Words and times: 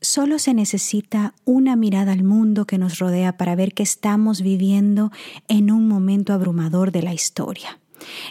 Solo 0.00 0.38
se 0.38 0.54
necesita 0.54 1.34
una 1.44 1.74
mirada 1.74 2.12
al 2.12 2.22
mundo 2.22 2.66
que 2.66 2.78
nos 2.78 3.00
rodea 3.00 3.36
para 3.36 3.56
ver 3.56 3.74
que 3.74 3.82
estamos 3.82 4.42
viviendo 4.42 5.10
en 5.48 5.72
un 5.72 5.88
momento 5.88 6.32
abrumador 6.32 6.92
de 6.92 7.02
la 7.02 7.12
historia. 7.12 7.80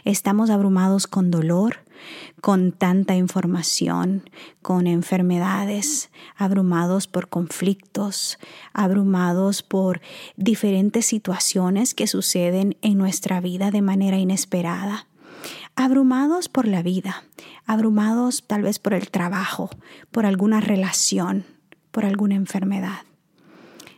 Estamos 0.05 0.49
abrumados 0.49 1.07
con 1.07 1.29
dolor, 1.29 1.79
con 2.39 2.71
tanta 2.71 3.17
información, 3.17 4.29
con 4.61 4.87
enfermedades, 4.87 6.09
abrumados 6.37 7.07
por 7.07 7.27
conflictos, 7.27 8.39
abrumados 8.71 9.61
por 9.61 9.99
diferentes 10.37 11.05
situaciones 11.05 11.93
que 11.93 12.07
suceden 12.07 12.77
en 12.81 12.97
nuestra 12.97 13.41
vida 13.41 13.71
de 13.71 13.81
manera 13.81 14.17
inesperada 14.17 15.07
abrumados 15.75 16.49
por 16.49 16.67
la 16.67 16.81
vida, 16.81 17.23
abrumados 17.67 18.43
tal 18.47 18.63
vez 18.63 18.79
por 18.79 18.95
el 18.95 19.11
trabajo, 19.11 19.69
por 20.09 20.25
alguna 20.25 20.59
relación, 20.59 21.45
por 21.97 22.05
alguna 22.05 22.35
enfermedad. 22.35 22.99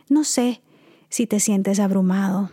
No 0.08 0.24
sé 0.24 0.62
si 1.10 1.26
te 1.26 1.38
sientes 1.38 1.78
abrumado, 1.78 2.50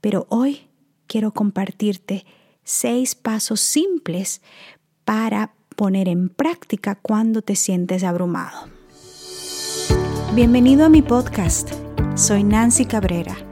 pero 0.00 0.26
hoy 0.28 0.62
quiero 1.06 1.32
compartirte 1.32 2.26
seis 2.64 3.14
pasos 3.14 3.60
simples 3.60 4.42
para 5.04 5.54
poner 5.76 6.08
en 6.08 6.28
práctica 6.28 6.96
cuando 6.96 7.42
te 7.42 7.54
sientes 7.54 8.02
abrumado. 8.02 8.66
Bienvenido 10.34 10.86
a 10.86 10.88
mi 10.88 11.00
podcast. 11.00 11.70
Soy 12.16 12.42
Nancy 12.42 12.84
Cabrera 12.84 13.51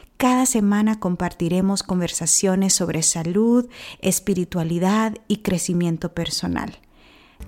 Cada 0.21 0.45
semana 0.45 0.99
compartiremos 0.99 1.81
conversaciones 1.81 2.73
sobre 2.73 3.01
salud, 3.01 3.67
espiritualidad 4.01 5.15
y 5.27 5.37
crecimiento 5.37 6.13
personal. 6.13 6.77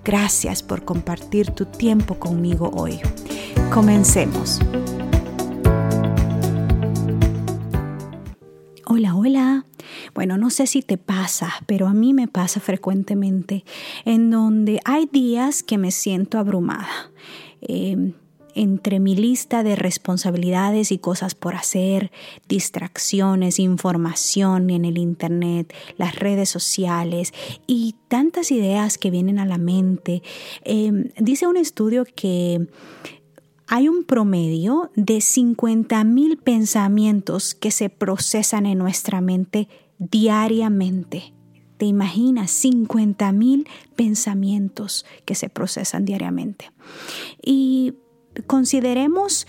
Gracias 0.04 0.64
por 0.64 0.84
compartir 0.84 1.52
tu 1.52 1.66
tiempo 1.66 2.18
conmigo 2.18 2.72
hoy. 2.74 2.98
Comencemos. 3.72 4.58
Hola, 8.86 9.14
hola. 9.14 9.66
Bueno, 10.12 10.36
no 10.36 10.50
sé 10.50 10.66
si 10.66 10.82
te 10.82 10.98
pasa, 10.98 11.52
pero 11.66 11.86
a 11.86 11.94
mí 11.94 12.12
me 12.12 12.26
pasa 12.26 12.58
frecuentemente 12.58 13.64
en 14.04 14.32
donde 14.32 14.80
hay 14.84 15.06
días 15.06 15.62
que 15.62 15.78
me 15.78 15.92
siento 15.92 16.38
abrumada. 16.38 17.12
Eh, 17.60 18.14
entre 18.54 19.00
mi 19.00 19.16
lista 19.16 19.62
de 19.62 19.76
responsabilidades 19.76 20.92
y 20.92 20.98
cosas 20.98 21.34
por 21.34 21.54
hacer, 21.54 22.10
distracciones, 22.48 23.58
información 23.58 24.70
en 24.70 24.84
el 24.84 24.98
Internet, 24.98 25.72
las 25.96 26.16
redes 26.16 26.48
sociales 26.48 27.32
y 27.66 27.96
tantas 28.08 28.50
ideas 28.50 28.98
que 28.98 29.10
vienen 29.10 29.38
a 29.38 29.46
la 29.46 29.58
mente, 29.58 30.22
em, 30.64 31.10
dice 31.18 31.46
un 31.46 31.56
estudio 31.56 32.04
que 32.04 32.68
hay 33.66 33.88
un 33.88 34.04
promedio 34.04 34.90
de 34.94 35.20
50 35.20 36.04
mil 36.04 36.36
pensamientos 36.36 37.54
que 37.54 37.70
se 37.70 37.88
procesan 37.88 38.66
en 38.66 38.78
nuestra 38.78 39.20
mente 39.20 39.68
diariamente. 39.98 41.32
¿Te 41.78 41.86
imaginas 41.86 42.50
50 42.50 43.32
mil 43.32 43.66
pensamientos 43.96 45.04
que 45.24 45.34
se 45.34 45.48
procesan 45.48 46.04
diariamente? 46.04 46.70
Y 47.42 47.94
consideremos 48.46 49.46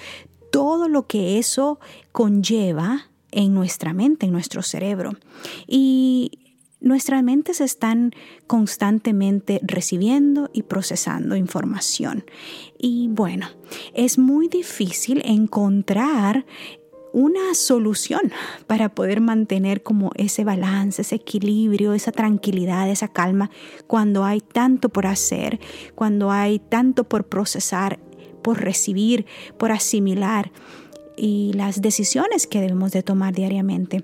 todo 0.52 0.88
lo 0.88 1.08
que 1.08 1.38
eso 1.38 1.80
conlleva 2.12 3.10
en 3.32 3.54
nuestra 3.54 3.94
mente, 3.94 4.26
en 4.26 4.32
nuestro 4.32 4.62
cerebro. 4.62 5.12
Y 5.68 6.32
nuestras 6.80 7.24
mentes 7.24 7.62
están 7.62 8.12
constantemente 8.48 9.60
recibiendo 9.64 10.50
y 10.54 10.64
procesando 10.64 11.36
información. 11.36 12.26
Y 12.78 13.08
bueno, 13.10 13.48
es 13.94 14.18
muy 14.18 14.48
difícil 14.48 15.22
encontrar 15.26 16.46
una 17.12 17.54
solución 17.56 18.32
para 18.68 18.90
poder 18.90 19.22
mantener 19.22 19.84
como 19.84 20.12
ese 20.16 20.44
balance, 20.44 21.02
ese 21.02 21.16
equilibrio, 21.16 21.94
esa 21.94 22.12
tranquilidad, 22.12 22.90
esa 22.90 23.08
calma 23.08 23.50
cuando 23.88 24.26
hay 24.26 24.42
tanto 24.42 24.90
por 24.90 25.08
hacer, 25.08 25.60
cuando 25.96 26.30
hay 26.30 26.60
tanto 26.60 27.06
por 27.06 27.28
procesar 27.28 28.00
por 28.46 28.62
recibir, 28.62 29.26
por 29.58 29.72
asimilar 29.72 30.52
y 31.18 31.52
las 31.54 31.82
decisiones 31.82 32.46
que 32.46 32.62
debemos 32.62 32.92
de 32.92 33.02
tomar 33.02 33.34
diariamente. 33.34 34.04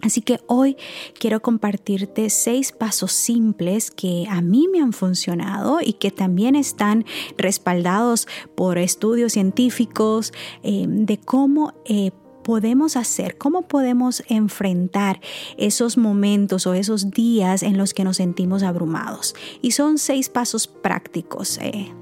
Así 0.00 0.22
que 0.22 0.40
hoy 0.46 0.78
quiero 1.20 1.42
compartirte 1.42 2.30
seis 2.30 2.72
pasos 2.72 3.12
simples 3.12 3.90
que 3.90 4.24
a 4.30 4.40
mí 4.40 4.68
me 4.72 4.80
han 4.80 4.94
funcionado 4.94 5.80
y 5.82 5.92
que 5.92 6.10
también 6.10 6.56
están 6.56 7.04
respaldados 7.36 8.26
por 8.54 8.78
estudios 8.78 9.34
científicos 9.34 10.32
eh, 10.62 10.86
de 10.88 11.18
cómo 11.18 11.74
eh, 11.84 12.10
podemos 12.42 12.96
hacer, 12.96 13.36
cómo 13.36 13.68
podemos 13.68 14.22
enfrentar 14.28 15.20
esos 15.58 15.98
momentos 15.98 16.66
o 16.66 16.72
esos 16.72 17.10
días 17.10 17.62
en 17.62 17.76
los 17.76 17.92
que 17.92 18.02
nos 18.02 18.16
sentimos 18.16 18.62
abrumados. 18.62 19.34
Y 19.60 19.72
son 19.72 19.98
seis 19.98 20.30
pasos 20.30 20.66
prácticos. 20.66 21.58
Eh, 21.58 21.92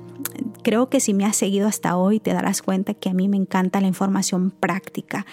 creo 0.62 0.88
que 0.88 1.00
si 1.00 1.14
me 1.14 1.24
has 1.24 1.36
seguido 1.36 1.68
hasta 1.68 1.96
hoy 1.96 2.20
te 2.20 2.32
darás 2.32 2.62
cuenta 2.62 2.94
que 2.94 3.08
a 3.08 3.14
mí 3.14 3.28
me 3.28 3.36
encanta 3.36 3.80
la 3.80 3.86
información 3.86 4.50
práctica. 4.50 5.26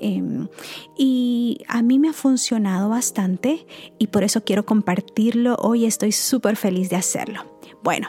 Em, 0.00 0.48
y 0.96 1.62
a 1.68 1.82
mí 1.82 1.98
me 1.98 2.08
ha 2.08 2.12
funcionado 2.12 2.88
bastante 2.88 3.66
y 3.98 4.08
por 4.08 4.24
eso 4.24 4.44
quiero 4.44 4.64
compartirlo. 4.64 5.56
Hoy 5.56 5.86
estoy 5.86 6.12
súper 6.12 6.56
feliz 6.56 6.90
de 6.90 6.96
hacerlo. 6.96 7.44
Bueno, 7.82 8.08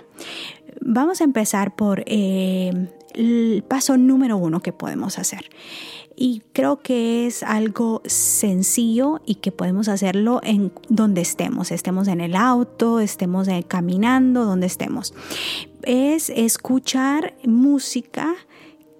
vamos 0.81 1.21
a 1.21 1.23
empezar 1.23 1.75
por 1.75 2.03
em, 2.05 2.87
el 3.13 3.63
paso 3.67 3.97
número 3.97 4.37
uno 4.37 4.61
que 4.61 4.73
podemos 4.73 5.19
hacer. 5.19 5.49
Y 6.15 6.41
creo 6.53 6.81
que 6.81 7.25
es 7.25 7.43
algo 7.43 8.01
sencillo 8.05 9.21
y 9.25 9.35
que 9.35 9.51
podemos 9.51 9.87
hacerlo 9.87 10.41
en 10.43 10.71
donde 10.89 11.21
estemos, 11.21 11.71
estemos 11.71 12.07
en 12.07 12.21
el 12.21 12.35
auto, 12.35 12.99
estemos 12.99 13.47
eh, 13.47 13.65
caminando, 13.67 14.45
donde 14.45 14.67
estemos. 14.67 15.13
Es 15.81 16.29
escuchar 16.29 17.33
música, 17.45 18.35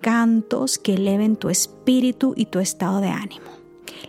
cantos 0.01 0.77
que 0.77 0.95
eleven 0.95 1.35
tu 1.35 1.49
espíritu 1.49 2.33
y 2.35 2.47
tu 2.47 2.59
estado 2.59 2.99
de 2.99 3.09
ánimo. 3.09 3.53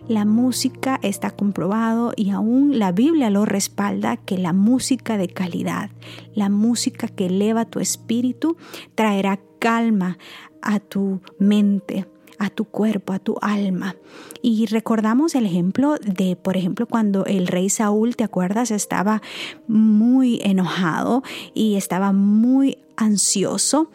La 0.09 0.27
música 0.27 0.99
está 1.03 1.31
comprobado 1.31 2.13
y 2.15 2.31
aún 2.31 2.79
la 2.79 2.93
Biblia 2.93 3.31
lo 3.31 3.47
respalda 3.47 4.19
que 4.19 4.37
la 4.37 4.53
música 4.53 5.17
de 5.17 5.29
calidad, 5.29 5.91
la 6.35 6.51
música 6.51 7.09
que 7.09 7.27
eleva 7.27 7.65
tu 7.65 7.81
espíritu, 7.81 8.57
traerá 8.95 9.41
calma 9.59 10.19
a 10.61 10.79
tu 10.79 11.21
mente, 11.39 12.07
a 12.39 12.51
tu 12.51 12.65
cuerpo, 12.65 13.13
a 13.13 13.19
tu 13.19 13.37
alma. 13.41 13.97
Y 14.43 14.67
recordamos 14.67 15.35
el 15.35 15.47
ejemplo 15.47 15.97
de, 15.97 16.37
por 16.37 16.57
ejemplo, 16.57 16.87
cuando 16.87 17.25
el 17.27 17.47
rey 17.47 17.71
Saúl, 17.71 18.17
¿te 18.17 18.25
acuerdas? 18.25 18.71
Estaba 18.71 19.23
muy 19.67 20.41
enojado 20.43 21.23
y 21.55 21.77
estaba 21.77 22.13
muy 22.13 22.79
ansioso. 22.97 23.91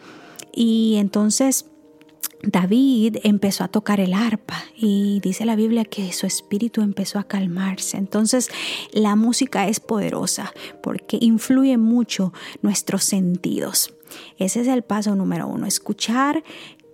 Y 0.52 0.96
entonces 0.98 1.66
David 2.42 3.18
empezó 3.22 3.64
a 3.64 3.68
tocar 3.68 4.00
el 4.00 4.14
arpa 4.14 4.64
y 4.74 5.20
dice 5.20 5.44
la 5.44 5.56
Biblia 5.56 5.84
que 5.84 6.12
su 6.12 6.26
espíritu 6.26 6.80
empezó 6.80 7.18
a 7.18 7.24
calmarse. 7.24 7.98
Entonces 7.98 8.50
la 8.92 9.14
música 9.14 9.68
es 9.68 9.78
poderosa 9.78 10.52
porque 10.82 11.18
influye 11.20 11.76
mucho 11.76 12.32
nuestros 12.62 13.04
sentidos. 13.04 13.94
Ese 14.38 14.62
es 14.62 14.68
el 14.68 14.82
paso 14.82 15.14
número 15.14 15.46
uno, 15.46 15.66
escuchar 15.66 16.42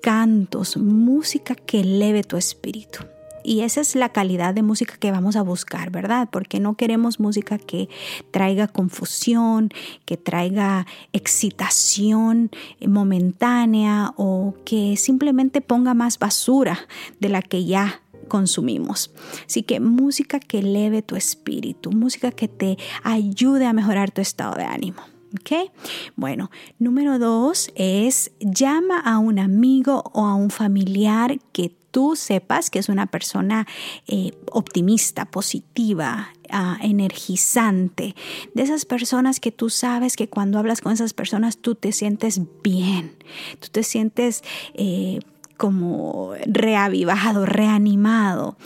cantos, 0.06 0.76
música 0.76 1.56
que 1.56 1.80
eleve 1.80 2.22
tu 2.22 2.36
espíritu. 2.36 3.00
Y 3.42 3.62
esa 3.62 3.80
es 3.80 3.96
la 3.96 4.10
calidad 4.10 4.54
de 4.54 4.62
música 4.62 4.94
que 4.96 5.10
vamos 5.10 5.34
a 5.34 5.42
buscar, 5.42 5.90
¿verdad? 5.90 6.28
Porque 6.30 6.60
no 6.60 6.76
queremos 6.76 7.18
música 7.18 7.58
que 7.58 7.88
traiga 8.30 8.68
confusión, 8.68 9.70
que 10.04 10.16
traiga 10.16 10.86
excitación 11.12 12.52
momentánea 12.86 14.12
o 14.16 14.54
que 14.64 14.96
simplemente 14.96 15.60
ponga 15.60 15.92
más 15.92 16.20
basura 16.20 16.78
de 17.18 17.28
la 17.28 17.42
que 17.42 17.64
ya 17.64 18.00
consumimos. 18.28 19.10
Así 19.44 19.64
que 19.64 19.80
música 19.80 20.38
que 20.38 20.60
eleve 20.60 21.02
tu 21.02 21.16
espíritu, 21.16 21.90
música 21.90 22.30
que 22.30 22.46
te 22.46 22.78
ayude 23.02 23.66
a 23.66 23.72
mejorar 23.72 24.12
tu 24.12 24.20
estado 24.20 24.54
de 24.54 24.66
ánimo. 24.66 25.15
¿Ok? 25.40 25.70
Bueno, 26.16 26.50
número 26.78 27.18
dos 27.18 27.70
es 27.74 28.32
llama 28.40 29.00
a 29.00 29.18
un 29.18 29.38
amigo 29.38 30.02
o 30.12 30.24
a 30.24 30.34
un 30.34 30.50
familiar 30.50 31.38
que 31.52 31.72
tú 31.90 32.14
sepas 32.14 32.68
que 32.68 32.78
es 32.78 32.88
una 32.88 33.06
persona 33.06 33.66
eh, 34.06 34.32
optimista, 34.52 35.24
positiva, 35.24 36.28
ah, 36.50 36.78
energizante, 36.82 38.14
de 38.54 38.62
esas 38.62 38.84
personas 38.84 39.40
que 39.40 39.50
tú 39.50 39.70
sabes 39.70 40.16
que 40.16 40.28
cuando 40.28 40.58
hablas 40.58 40.82
con 40.82 40.92
esas 40.92 41.14
personas 41.14 41.56
tú 41.56 41.74
te 41.74 41.92
sientes 41.92 42.40
bien, 42.62 43.16
tú 43.60 43.68
te 43.70 43.82
sientes... 43.82 44.42
Eh, 44.74 45.20
como 45.56 46.32
reavivado, 46.46 47.46
reanimado. 47.46 48.56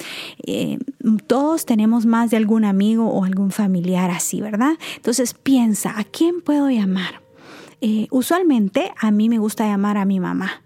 Eh, 0.46 0.78
todos 1.26 1.66
tenemos 1.66 2.06
más 2.06 2.30
de 2.30 2.36
algún 2.36 2.64
amigo 2.64 3.08
o 3.08 3.24
algún 3.24 3.50
familiar 3.50 4.10
así, 4.10 4.40
¿verdad? 4.40 4.72
Entonces 4.96 5.34
piensa, 5.34 5.98
¿a 5.98 6.04
quién 6.04 6.40
puedo 6.40 6.70
llamar? 6.70 7.20
usualmente 8.10 8.92
a 9.00 9.10
mí 9.10 9.30
me 9.30 9.38
gusta 9.38 9.64
llamar 9.64 9.96
a 9.96 10.04
mi 10.04 10.20
mamá. 10.20 10.62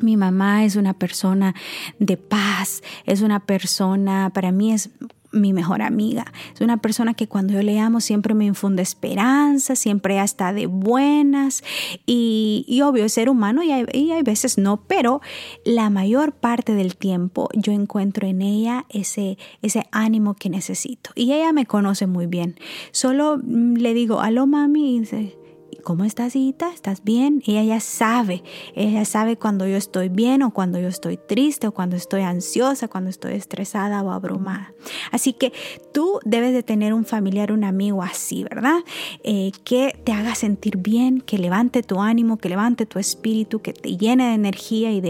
Mi 0.00 0.16
mamá 0.16 0.64
es 0.64 0.76
una 0.76 0.94
persona 0.94 1.52
de 1.98 2.16
paz, 2.16 2.82
es 3.06 3.22
una 3.22 3.40
persona, 3.40 4.30
para 4.30 4.52
mí 4.52 4.72
es 4.72 4.90
mi 5.32 5.52
mejor 5.52 5.82
amiga. 5.82 6.24
Es 6.54 6.60
una 6.60 6.76
persona 6.76 7.14
que 7.14 7.26
cuando 7.26 7.54
yo 7.54 7.62
le 7.62 7.78
amo 7.80 8.00
siempre 8.00 8.34
me 8.34 8.44
infunde 8.44 8.82
esperanza, 8.82 9.76
siempre 9.76 10.20
está 10.20 10.52
de 10.52 10.66
buenas 10.66 11.62
y, 12.06 12.80
obvio 12.82 13.04
es 13.04 13.12
ser 13.12 13.28
humano 13.28 13.62
y 13.62 13.70
hay, 13.70 13.86
y 13.92 14.10
hay, 14.10 14.22
veces 14.22 14.58
no, 14.58 14.82
pero 14.86 15.20
la 15.64 15.88
mayor 15.88 16.32
parte 16.32 16.74
del 16.74 16.96
tiempo 16.96 17.48
yo 17.54 17.72
encuentro 17.72 18.26
en 18.26 18.42
ella 18.42 18.86
ese, 18.88 19.38
ese 19.62 19.86
ánimo 19.92 20.34
que 20.34 20.50
necesito. 20.50 21.10
Y 21.14 21.32
ella 21.32 21.52
me 21.52 21.66
conoce 21.66 22.06
muy 22.06 22.26
bien. 22.26 22.56
Solo 22.90 23.38
mm, 23.42 23.74
le 23.74 23.94
digo, 23.94 24.20
aló 24.20 24.46
mami, 24.46 24.96
y 24.96 25.00
dice, 25.00 25.36
¿cómo 25.82 26.04
estás, 26.04 26.36
hijita? 26.36 26.72
¿Estás 26.72 27.04
bien? 27.04 27.42
Ella 27.46 27.62
ya 27.62 27.80
sabe, 27.80 28.42
ella 28.74 29.04
sabe 29.04 29.36
cuando 29.36 29.66
yo 29.66 29.76
estoy 29.76 30.08
bien 30.08 30.42
o 30.42 30.52
cuando 30.52 30.78
yo 30.78 30.88
estoy 30.88 31.16
triste 31.16 31.66
o 31.66 31.72
cuando 31.72 31.96
estoy 31.96 32.22
ansiosa, 32.22 32.88
cuando 32.88 33.10
estoy 33.10 33.34
estresada 33.34 34.02
o 34.02 34.12
abrumada. 34.12 34.72
Así 35.10 35.32
que 35.32 35.52
tú 35.92 36.20
debes 36.24 36.52
de 36.52 36.62
tener 36.62 36.94
un 36.94 37.04
familiar, 37.04 37.52
un 37.52 37.64
amigo 37.64 38.02
así, 38.02 38.44
¿verdad? 38.44 38.80
Eh, 39.24 39.52
que 39.64 39.98
te 40.04 40.12
haga 40.12 40.34
sentir 40.34 40.78
bien, 40.78 41.20
que 41.20 41.38
levante 41.38 41.82
tu 41.82 42.00
ánimo, 42.00 42.38
que 42.38 42.48
levante 42.48 42.86
tu 42.86 42.98
espíritu, 42.98 43.60
que 43.60 43.72
te 43.72 43.96
llene 43.96 44.28
de 44.28 44.34
energía 44.34 44.90
y 44.90 45.02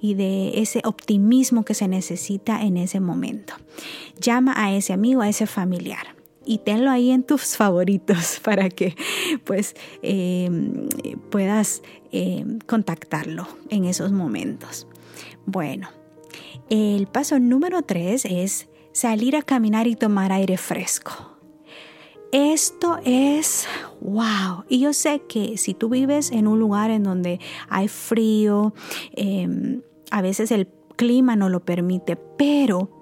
y 0.00 0.14
de 0.14 0.60
ese 0.60 0.80
optimismo 0.84 1.64
que 1.64 1.74
se 1.74 1.88
necesita 1.88 2.62
en 2.62 2.76
ese 2.76 3.00
momento. 3.00 3.54
Llama 4.20 4.54
a 4.56 4.72
ese 4.72 4.92
amigo, 4.92 5.22
a 5.22 5.28
ese 5.28 5.46
familiar 5.46 6.19
y 6.44 6.58
tenlo 6.58 6.90
ahí 6.90 7.10
en 7.10 7.22
tus 7.22 7.42
favoritos 7.56 8.40
para 8.42 8.68
que 8.68 8.94
pues 9.44 9.74
em, 10.02 10.88
puedas 11.30 11.82
em, 12.12 12.58
contactarlo 12.60 13.46
en 13.68 13.84
esos 13.84 14.12
momentos. 14.12 14.86
Bueno, 15.46 15.88
el 16.68 17.06
paso 17.06 17.38
número 17.38 17.82
tres 17.82 18.24
es 18.24 18.68
salir 18.92 19.36
a 19.36 19.42
caminar 19.42 19.86
y 19.86 19.96
tomar 19.96 20.32
aire 20.32 20.56
fresco. 20.56 21.12
Esto 22.32 23.00
es 23.04 23.66
wow. 24.00 24.64
Y 24.68 24.80
yo 24.80 24.92
sé 24.92 25.22
que 25.28 25.58
si 25.58 25.74
tú 25.74 25.88
vives 25.88 26.30
en 26.30 26.46
un 26.46 26.60
lugar 26.60 26.92
en 26.92 27.02
donde 27.02 27.40
hay 27.68 27.88
frío, 27.88 28.72
em, 29.12 29.82
a 30.12 30.22
veces 30.22 30.52
el 30.52 30.68
clima 30.94 31.34
no 31.34 31.48
lo 31.48 31.64
permite, 31.64 32.14
pero 32.14 32.99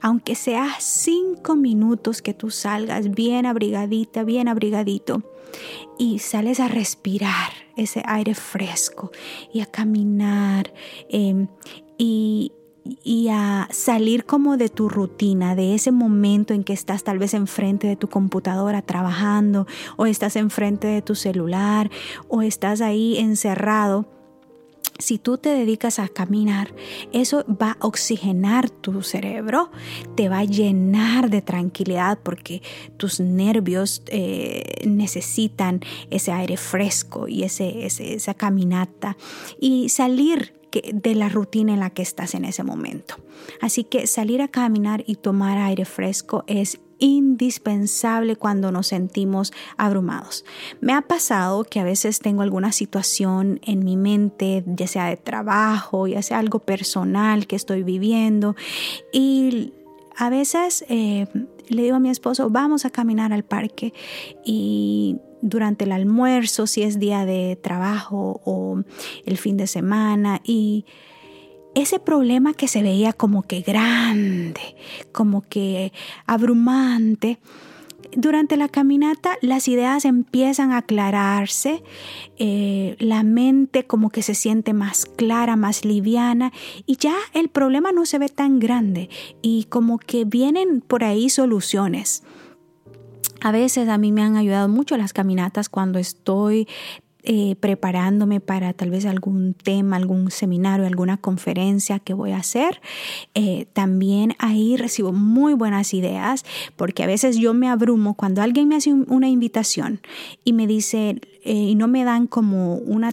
aunque 0.00 0.34
sea 0.34 0.68
cinco 0.78 1.56
minutos 1.56 2.22
que 2.22 2.34
tú 2.34 2.50
salgas 2.50 3.10
bien 3.10 3.46
abrigadita, 3.46 4.24
bien 4.24 4.48
abrigadito, 4.48 5.22
y 5.98 6.18
sales 6.18 6.60
a 6.60 6.68
respirar 6.68 7.52
ese 7.76 8.02
aire 8.06 8.34
fresco 8.34 9.10
y 9.52 9.60
a 9.60 9.66
caminar 9.66 10.72
em, 11.08 11.48
y, 11.98 12.52
y 13.04 13.28
a 13.28 13.68
salir 13.70 14.24
como 14.24 14.56
de 14.56 14.68
tu 14.68 14.88
rutina, 14.88 15.54
de 15.54 15.74
ese 15.74 15.92
momento 15.92 16.54
en 16.54 16.64
que 16.64 16.72
estás 16.72 17.04
tal 17.04 17.18
vez 17.18 17.34
enfrente 17.34 17.86
de 17.86 17.96
tu 17.96 18.08
computadora 18.08 18.82
trabajando 18.82 19.66
o 19.96 20.06
estás 20.06 20.36
enfrente 20.36 20.86
de 20.86 21.02
tu 21.02 21.14
celular 21.14 21.90
o 22.28 22.42
estás 22.42 22.80
ahí 22.80 23.18
encerrado 23.18 24.06
si 25.02 25.18
tú 25.18 25.36
te 25.36 25.50
dedicas 25.50 25.98
a 25.98 26.08
caminar, 26.08 26.74
eso 27.12 27.44
va 27.48 27.76
a 27.80 27.86
oxigenar 27.86 28.70
tu 28.70 29.02
cerebro, 29.02 29.70
te 30.16 30.28
va 30.28 30.38
a 30.38 30.44
llenar 30.44 31.28
de 31.28 31.42
tranquilidad 31.42 32.18
porque 32.22 32.62
tus 32.96 33.20
nervios 33.20 34.02
eh, 34.06 34.86
necesitan 34.86 35.80
ese 36.10 36.32
aire 36.32 36.56
fresco 36.56 37.28
y 37.28 37.42
ese, 37.42 37.84
esa 37.86 38.34
caminata 38.34 39.16
y 39.60 39.88
salir 39.88 40.54
de 40.72 41.14
la 41.14 41.28
rutina 41.28 41.74
en 41.74 41.80
la 41.80 41.90
que 41.90 42.02
estás 42.02 42.34
en 42.34 42.44
ese 42.44 42.62
momento. 42.62 43.16
Así 43.60 43.84
que 43.84 44.06
salir 44.06 44.40
a 44.40 44.48
caminar 44.48 45.04
y 45.06 45.16
tomar 45.16 45.58
aire 45.58 45.84
fresco 45.84 46.44
es 46.46 46.80
indispensable 47.02 48.36
cuando 48.36 48.70
nos 48.70 48.86
sentimos 48.86 49.52
abrumados. 49.76 50.44
Me 50.80 50.92
ha 50.92 51.02
pasado 51.02 51.64
que 51.64 51.80
a 51.80 51.84
veces 51.84 52.20
tengo 52.20 52.42
alguna 52.42 52.70
situación 52.70 53.58
en 53.64 53.84
mi 53.84 53.96
mente, 53.96 54.62
ya 54.66 54.86
sea 54.86 55.06
de 55.06 55.16
trabajo, 55.16 56.06
ya 56.06 56.22
sea 56.22 56.38
algo 56.38 56.60
personal 56.60 57.48
que 57.48 57.56
estoy 57.56 57.82
viviendo 57.82 58.54
y 59.12 59.72
a 60.16 60.30
veces 60.30 60.84
eh, 60.88 61.26
le 61.68 61.82
digo 61.82 61.96
a 61.96 62.00
mi 62.00 62.08
esposo, 62.08 62.50
vamos 62.50 62.84
a 62.84 62.90
caminar 62.90 63.32
al 63.32 63.42
parque 63.42 63.92
y 64.44 65.16
durante 65.40 65.84
el 65.84 65.92
almuerzo, 65.92 66.68
si 66.68 66.82
es 66.82 67.00
día 67.00 67.26
de 67.26 67.58
trabajo 67.60 68.40
o 68.44 68.82
el 69.26 69.38
fin 69.38 69.56
de 69.56 69.66
semana 69.66 70.40
y 70.44 70.84
ese 71.74 71.98
problema 71.98 72.54
que 72.54 72.68
se 72.68 72.82
veía 72.82 73.12
como 73.12 73.42
que 73.42 73.60
grande, 73.62 74.76
como 75.12 75.42
que 75.42 75.92
abrumante, 76.26 77.38
durante 78.14 78.56
la 78.56 78.68
caminata 78.68 79.38
las 79.40 79.68
ideas 79.68 80.04
empiezan 80.04 80.72
a 80.72 80.78
aclararse, 80.78 81.82
eh, 82.36 82.96
la 82.98 83.22
mente 83.22 83.84
como 83.84 84.10
que 84.10 84.22
se 84.22 84.34
siente 84.34 84.74
más 84.74 85.06
clara, 85.06 85.56
más 85.56 85.84
liviana 85.84 86.52
y 86.86 86.96
ya 86.96 87.14
el 87.32 87.48
problema 87.48 87.92
no 87.92 88.04
se 88.06 88.18
ve 88.18 88.28
tan 88.28 88.58
grande 88.58 89.08
y 89.40 89.64
como 89.64 89.98
que 89.98 90.24
vienen 90.24 90.82
por 90.82 91.04
ahí 91.04 91.30
soluciones. 91.30 92.22
A 93.40 93.50
veces 93.50 93.88
a 93.88 93.98
mí 93.98 94.12
me 94.12 94.22
han 94.22 94.36
ayudado 94.36 94.68
mucho 94.68 94.96
las 94.96 95.12
caminatas 95.12 95.68
cuando 95.68 95.98
estoy 95.98 96.68
eh, 97.24 97.54
preparándome 97.60 98.40
para 98.40 98.72
tal 98.72 98.90
vez 98.90 99.06
algún 99.06 99.54
tema, 99.54 99.96
algún 99.96 100.30
seminario, 100.30 100.86
alguna 100.86 101.18
conferencia 101.18 102.00
que 102.00 102.14
voy 102.14 102.32
a 102.32 102.38
hacer. 102.38 102.80
Eh, 103.34 103.66
también 103.72 104.34
ahí 104.38 104.76
recibo 104.76 105.12
muy 105.12 105.54
buenas 105.54 105.94
ideas 105.94 106.44
porque 106.74 107.04
a 107.04 107.06
veces 107.06 107.36
yo 107.36 107.54
me 107.54 107.68
abrumo 107.68 108.14
cuando 108.14 108.42
alguien 108.42 108.66
me 108.66 108.74
hace 108.74 108.92
una 108.92 109.28
invitación 109.28 110.00
y 110.44 110.52
me 110.52 110.66
dice 110.66 111.20
eh, 111.44 111.52
y 111.52 111.74
no 111.76 111.86
me 111.88 112.04
dan 112.04 112.26
como 112.26 112.74
una 112.74 113.12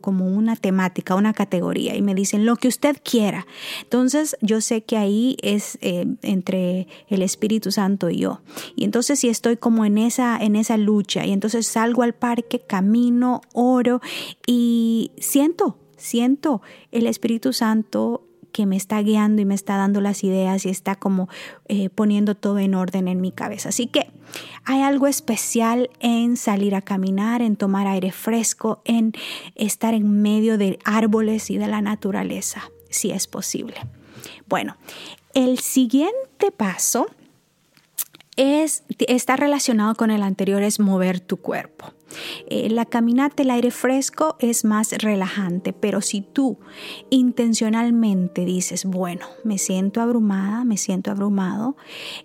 como 0.00 0.26
una 0.26 0.56
temática, 0.56 1.14
una 1.14 1.32
categoría 1.32 1.96
y 1.96 2.02
me 2.02 2.14
dicen 2.14 2.44
lo 2.44 2.56
que 2.56 2.68
usted 2.68 2.96
quiera. 3.02 3.46
Entonces 3.82 4.36
yo 4.40 4.60
sé 4.60 4.82
que 4.82 4.96
ahí 4.96 5.36
es 5.42 5.78
eh, 5.80 6.06
entre 6.22 6.88
el 7.08 7.22
Espíritu 7.22 7.70
Santo 7.70 8.10
y 8.10 8.18
yo. 8.18 8.40
Y 8.76 8.84
entonces 8.84 9.20
si 9.20 9.28
estoy 9.28 9.56
como 9.56 9.84
en 9.84 9.98
esa, 9.98 10.36
en 10.38 10.56
esa 10.56 10.76
lucha 10.76 11.24
y 11.24 11.32
entonces 11.32 11.66
salgo 11.66 12.02
al 12.02 12.14
parque, 12.14 12.60
camino, 12.60 13.40
oro 13.52 14.00
y 14.46 15.12
siento, 15.18 15.78
siento 15.96 16.62
el 16.92 17.06
Espíritu 17.06 17.52
Santo 17.52 18.27
que 18.52 18.66
me 18.66 18.76
está 18.76 19.00
guiando 19.00 19.42
y 19.42 19.44
me 19.44 19.54
está 19.54 19.76
dando 19.76 20.00
las 20.00 20.24
ideas 20.24 20.66
y 20.66 20.68
está 20.68 20.94
como 20.94 21.28
eh, 21.68 21.88
poniendo 21.90 22.34
todo 22.34 22.58
en 22.58 22.74
orden 22.74 23.08
en 23.08 23.20
mi 23.20 23.32
cabeza. 23.32 23.68
Así 23.68 23.86
que 23.86 24.10
hay 24.64 24.82
algo 24.82 25.06
especial 25.06 25.90
en 26.00 26.36
salir 26.36 26.74
a 26.74 26.82
caminar, 26.82 27.42
en 27.42 27.56
tomar 27.56 27.86
aire 27.86 28.12
fresco, 28.12 28.82
en 28.84 29.12
estar 29.54 29.94
en 29.94 30.22
medio 30.22 30.58
de 30.58 30.78
árboles 30.84 31.50
y 31.50 31.58
de 31.58 31.66
la 31.66 31.80
naturaleza, 31.80 32.70
si 32.90 33.10
es 33.10 33.26
posible. 33.26 33.76
Bueno, 34.48 34.76
el 35.34 35.58
siguiente 35.58 36.50
paso 36.56 37.06
es, 38.36 38.84
está 38.98 39.36
relacionado 39.36 39.94
con 39.94 40.10
el 40.10 40.22
anterior, 40.22 40.62
es 40.62 40.80
mover 40.80 41.20
tu 41.20 41.36
cuerpo. 41.38 41.92
Eh, 42.48 42.68
la 42.70 42.84
caminata, 42.84 43.42
el 43.42 43.50
aire 43.50 43.70
fresco 43.70 44.36
es 44.38 44.64
más 44.64 44.92
relajante, 44.92 45.72
pero 45.72 46.00
si 46.00 46.20
tú 46.20 46.58
intencionalmente 47.10 48.44
dices, 48.44 48.84
bueno, 48.84 49.26
me 49.44 49.58
siento 49.58 50.00
abrumada, 50.00 50.64
me 50.64 50.76
siento 50.76 51.10
abrumado, 51.10 51.76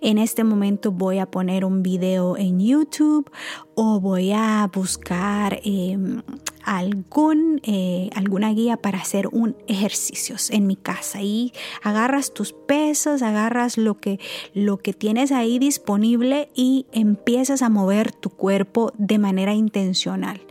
en 0.01 0.17
este 0.17 0.43
momento 0.43 0.91
voy 0.91 1.19
a 1.19 1.25
poner 1.25 1.65
un 1.65 1.83
video 1.83 2.37
en 2.37 2.59
YouTube 2.59 3.29
o 3.75 3.99
voy 3.99 4.31
a 4.31 4.69
buscar 4.73 5.59
em, 5.63 6.21
algún, 6.63 7.62
eh, 7.63 8.10
alguna 8.15 8.53
guía 8.53 8.77
para 8.77 9.00
hacer 9.00 9.27
un 9.27 9.55
ejercicios 9.67 10.50
en 10.50 10.67
mi 10.67 10.75
casa 10.75 11.22
y 11.22 11.53
agarras 11.82 12.34
tus 12.34 12.53
pesas, 12.53 13.22
agarras 13.22 13.77
lo 13.77 14.00
que, 14.00 14.20
lo 14.53 14.77
que 14.77 14.93
tienes 14.93 15.32
ahí 15.32 15.60
disponible 15.60 16.50
y 16.55 16.86
empiezas 16.91 17.62
a 17.62 17.70
mover 17.70 18.12
tu 18.12 18.29
cuerpo 18.29 18.91
de 18.98 19.20
manera 19.20 19.53
intencional. 19.53 20.41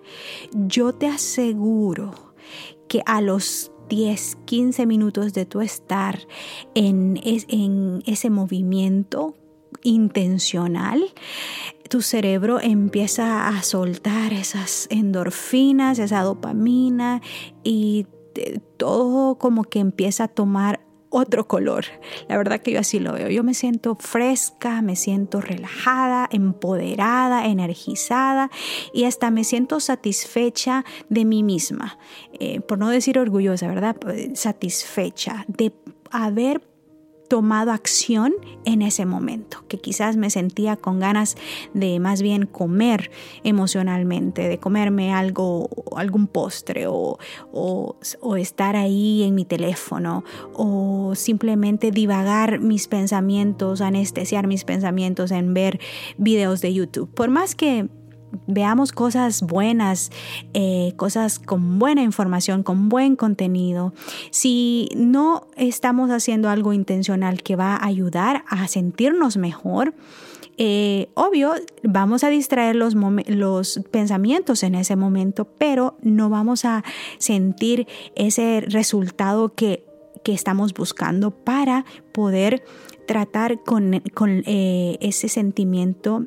Yo 0.52 0.95
te 0.95 1.07
aseguro 1.07 2.35
que 2.88 3.02
a 3.07 3.21
los 3.21 3.73
10, 3.88 4.38
15 4.45 4.87
minutos 4.87 5.33
de 5.33 5.45
tu 5.45 5.61
estar 5.61 6.19
en, 6.75 7.21
en 7.25 8.02
ese 8.07 8.31
movimiento 8.31 9.35
intencional, 9.83 11.02
tu 11.92 12.00
cerebro 12.00 12.58
empieza 12.58 13.49
a 13.49 13.62
soltar 13.62 14.32
esas 14.32 14.87
endorfinas, 14.88 15.99
esa 15.99 16.22
dopamina 16.22 17.20
y 17.62 18.06
todo 18.78 19.37
como 19.37 19.64
que 19.64 19.80
empieza 19.80 20.25
a 20.25 20.28
tomar 20.28 20.80
otro 21.11 21.46
color. 21.46 21.84
La 22.28 22.38
verdad 22.38 22.62
que 22.62 22.72
yo 22.72 22.80
así 22.80 22.99
lo 22.99 23.12
veo. 23.12 23.28
Yo 23.28 23.44
me 23.44 23.52
siento 23.52 23.94
fresca, 23.96 24.80
me 24.80 24.96
siento 24.96 25.42
relajada, 25.42 26.30
empoderada, 26.32 27.44
energizada 27.44 28.50
y 28.94 29.04
hasta 29.04 29.30
me 29.30 29.44
siento 29.44 29.78
satisfecha 29.78 30.87
de 31.11 31.26
mí 31.26 31.42
misma. 31.42 31.99
Eh, 32.40 32.62
por 32.62 32.78
no 32.78 32.88
decir 32.88 33.18
orgullosa, 33.18 33.68
¿verdad? 33.68 33.96
Satisfecha 34.32 35.44
de 35.46 35.75
haber 36.11 36.71
tomado 37.32 37.72
acción 37.72 38.34
en 38.66 38.82
ese 38.82 39.06
momento, 39.06 39.64
que 39.66 39.78
quizás 39.78 40.18
me 40.18 40.28
sentía 40.28 40.76
con 40.76 41.00
ganas 41.00 41.34
de 41.72 41.98
más 41.98 42.20
bien 42.20 42.44
comer 42.44 43.10
emocionalmente, 43.42 44.50
de 44.50 44.58
comerme 44.58 45.14
algo, 45.14 45.70
algún 45.96 46.26
postre 46.26 46.86
o, 46.88 47.18
o, 47.50 47.96
o 48.20 48.36
estar 48.36 48.76
ahí 48.76 49.22
en 49.22 49.34
mi 49.34 49.46
teléfono 49.46 50.24
o 50.52 51.14
simplemente 51.14 51.90
divagar 51.90 52.60
mis 52.60 52.86
pensamientos, 52.86 53.80
anestesiar 53.80 54.46
mis 54.46 54.64
pensamientos 54.64 55.30
en 55.30 55.54
ver 55.54 55.80
videos 56.18 56.60
de 56.60 56.74
YouTube. 56.74 57.08
Por 57.14 57.30
más 57.30 57.54
que 57.54 57.88
veamos 58.46 58.92
cosas 58.92 59.42
buenas, 59.42 60.10
eh, 60.54 60.92
cosas 60.96 61.38
con 61.38 61.78
buena 61.78 62.02
información, 62.02 62.62
con 62.62 62.88
buen 62.88 63.16
contenido, 63.16 63.92
si 64.30 64.88
no 64.96 65.46
estamos 65.56 66.10
haciendo 66.10 66.48
algo 66.48 66.72
intencional 66.72 67.42
que 67.42 67.56
va 67.56 67.76
a 67.76 67.86
ayudar 67.86 68.44
a 68.48 68.68
sentirnos 68.68 69.36
mejor, 69.36 69.94
eh, 70.58 71.08
obvio, 71.14 71.54
vamos 71.82 72.24
a 72.24 72.28
distraer 72.28 72.76
los, 72.76 72.94
los, 73.26 73.80
pensamientos 73.90 74.62
en 74.62 74.74
ese 74.74 74.96
momento, 74.96 75.46
pero 75.58 75.96
no 76.02 76.28
vamos 76.28 76.64
a 76.64 76.84
sentir 77.18 77.86
ese 78.14 78.62
resultado 78.66 79.54
que, 79.54 79.84
estamos 80.24 80.72
buscando 80.72 81.32
para 81.32 81.84
poder 82.12 82.62
tratar 83.08 83.64
con, 83.64 83.92
eh, 83.94 84.98
ese 85.00 85.28
sentimiento 85.28 86.26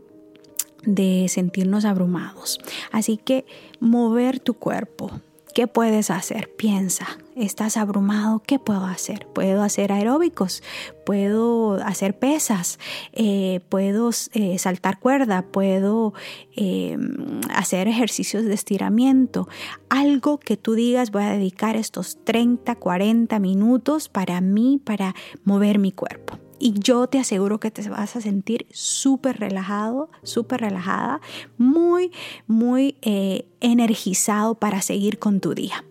de 0.86 1.27
sentirnos 1.30 1.86
abrumados. 1.86 2.60
Así 2.92 3.18
que 3.18 3.46
mover 3.80 4.39
tu 4.39 4.54
cuerpo. 4.56 5.12
¿Qué 5.56 5.68
puedes 5.68 6.12
hacer? 6.12 6.51
Piensa, 6.58 7.08
estás 7.34 7.77
abrumado, 7.77 8.44
¿qué 8.46 8.60
puedo 8.60 8.84
hacer? 8.84 9.25
Puedo 9.27 9.63
hacer 9.63 9.94
aeróbicos, 9.94 10.62
puedo 11.06 11.75
hacer 11.75 12.20
pesas, 12.20 12.77
eh, 13.13 13.62
puedo 13.70 14.10
eh, 14.34 14.60
saltar 14.60 15.00
cuerda, 15.00 15.44
puedo 15.44 16.13
em, 16.58 17.39
hacer 17.54 17.88
ejercicios 17.88 18.44
de 18.44 18.54
estiramiento. 18.54 19.48
Algo 19.88 20.42
que 20.42 20.58
tú 20.58 20.74
digas, 20.74 21.12
voy 21.12 21.24
a 21.24 21.30
dedicar 21.30 21.77
estos 21.77 22.18
30, 22.25 22.75
40 22.75 23.39
minutos 23.39 24.10
para 24.10 24.42
mí, 24.42 24.82
para 24.84 25.15
mover 25.46 25.80
mi 25.80 25.94
cuerpo. 25.94 26.38
Y 26.59 26.79
yo 26.79 27.07
te 27.07 27.19
aseguro 27.19 27.59
que 27.59 27.71
te 27.71 27.88
vas 27.89 28.15
a 28.15 28.21
sentir 28.21 28.65
súper 28.71 29.39
relajado, 29.39 30.09
súper 30.24 30.62
relajada, 30.62 31.21
muy, 31.57 32.12
muy 32.47 32.97
eh, 33.01 33.45
energizado 33.59 34.55
para 34.55 34.81
seguir 34.81 35.19
con 35.19 35.39
tu 35.39 35.53
día. 35.53 35.83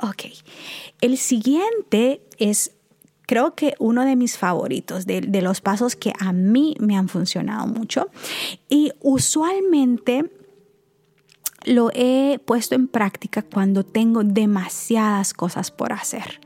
Ok, 0.00 0.24
el 1.00 1.16
siguiente 1.16 2.22
es 2.38 2.72
creo 3.26 3.54
que 3.54 3.74
uno 3.78 4.04
de 4.04 4.16
mis 4.16 4.36
favoritos, 4.36 5.06
de, 5.06 5.22
de, 5.22 5.40
los 5.40 5.62
pasos 5.62 5.96
que 5.96 6.12
a 6.18 6.32
mí 6.32 6.76
me 6.78 6.96
han 6.96 7.08
funcionado 7.08 7.66
mucho. 7.66 8.10
Y 8.68 8.92
usualmente 9.00 10.30
lo 11.64 11.90
he 11.94 12.38
puesto 12.44 12.74
en 12.74 12.88
práctica 12.88 13.42
cuando 13.42 13.84
tengo 13.84 14.22
demasiadas 14.22 15.32
cosas 15.32 15.70
por 15.70 15.92
hacer. 15.92 16.40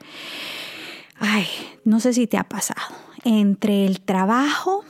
Ay, 1.18 1.46
no 1.84 2.00
sé 2.00 2.12
si 2.12 2.26
te 2.26 2.36
ha 2.36 2.48
pasado 2.48 2.94
entre 3.24 3.86
el 3.86 4.00
trabajo 4.00 4.84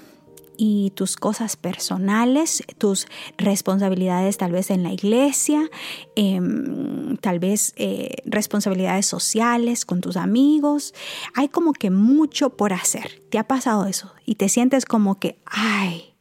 y 0.59 0.91
tus 0.91 1.17
cosas 1.17 1.57
personales, 1.57 2.65
tus 2.79 3.07
responsabilidades 3.39 4.37
tal 4.37 4.53
vez 4.53 4.71
en 4.71 4.83
la 4.83 4.93
iglesia, 4.93 5.71
em, 6.17 7.17
tal 7.19 7.39
vez 7.39 7.73
eh, 7.77 8.17
responsabilidades 8.27 9.07
sociales 9.07 9.87
con 9.87 10.01
tus 10.01 10.17
amigos. 10.17 10.95
Hay 11.35 11.49
como 11.49 11.73
que 11.73 11.91
mucho 11.91 12.51
por 12.51 12.73
hacer. 12.73 13.23
¿Te 13.31 13.39
ha 13.39 13.45
pasado 13.45 13.87
eso? 13.87 14.13
Y 14.27 14.35
te 14.35 14.49
sientes 14.49 14.85
como 14.85 15.21
que, 15.21 15.39
ay, 15.47 16.13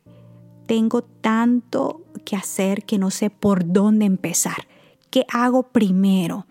tengo 0.68 1.02
tanto 1.02 2.04
que 2.24 2.36
hacer 2.36 2.84
que 2.84 3.00
no 3.00 3.10
sé 3.10 3.32
por 3.32 3.72
dónde 3.72 4.06
empezar. 4.06 4.68
¿Qué 5.10 5.26
hago 5.32 5.72
primero? 5.72 6.46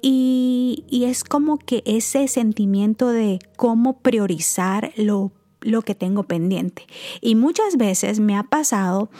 Y, 0.00 0.84
es 0.90 1.24
como 1.24 1.58
que 1.58 1.82
ese 1.84 2.28
sentimiento 2.28 3.08
de 3.08 3.40
cómo 3.56 3.98
priorizar 4.00 4.92
lo 4.96 5.32
lo 5.64 5.82
que 5.82 5.94
tengo 5.94 6.24
pendiente. 6.24 6.86
Y 7.20 7.36
muchas 7.36 7.76
veces 7.76 8.18
me 8.18 8.36
ha 8.36 8.42
pasado 8.42 9.10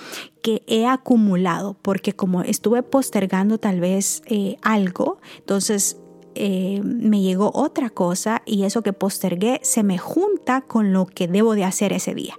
que 0.42 0.64
he 0.66 0.86
acumulado, 0.86 1.76
porque 1.82 2.14
como 2.14 2.42
estuve 2.42 2.82
postergando 2.82 3.58
tal 3.58 3.78
vez 3.78 4.22
eh, 4.26 4.56
algo, 4.60 5.20
entonces 5.38 6.01
eh, 6.34 6.80
me 6.82 7.20
llegó 7.20 7.50
otra 7.54 7.90
cosa 7.90 8.42
y 8.46 8.64
eso 8.64 8.82
que 8.82 8.92
postergué 8.92 9.60
se 9.62 9.82
me 9.82 9.98
junta 9.98 10.62
con 10.62 10.92
lo 10.92 11.06
que 11.06 11.28
debo 11.28 11.54
de 11.54 11.64
hacer 11.64 11.92
ese 11.92 12.14
día. 12.14 12.38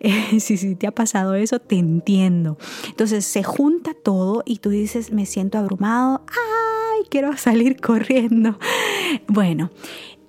si, 0.38 0.56
si 0.56 0.74
te 0.74 0.86
ha 0.86 0.92
pasado 0.92 1.34
eso, 1.34 1.58
te 1.58 1.76
entiendo. 1.76 2.58
Entonces 2.88 3.24
se 3.24 3.42
junta 3.42 3.94
todo 3.94 4.42
y 4.44 4.58
tú 4.58 4.70
dices, 4.70 5.12
me 5.12 5.26
siento 5.26 5.58
abrumado, 5.58 6.22
ay, 6.28 7.04
quiero 7.08 7.36
salir 7.36 7.80
corriendo. 7.80 8.58
Bueno, 9.28 9.70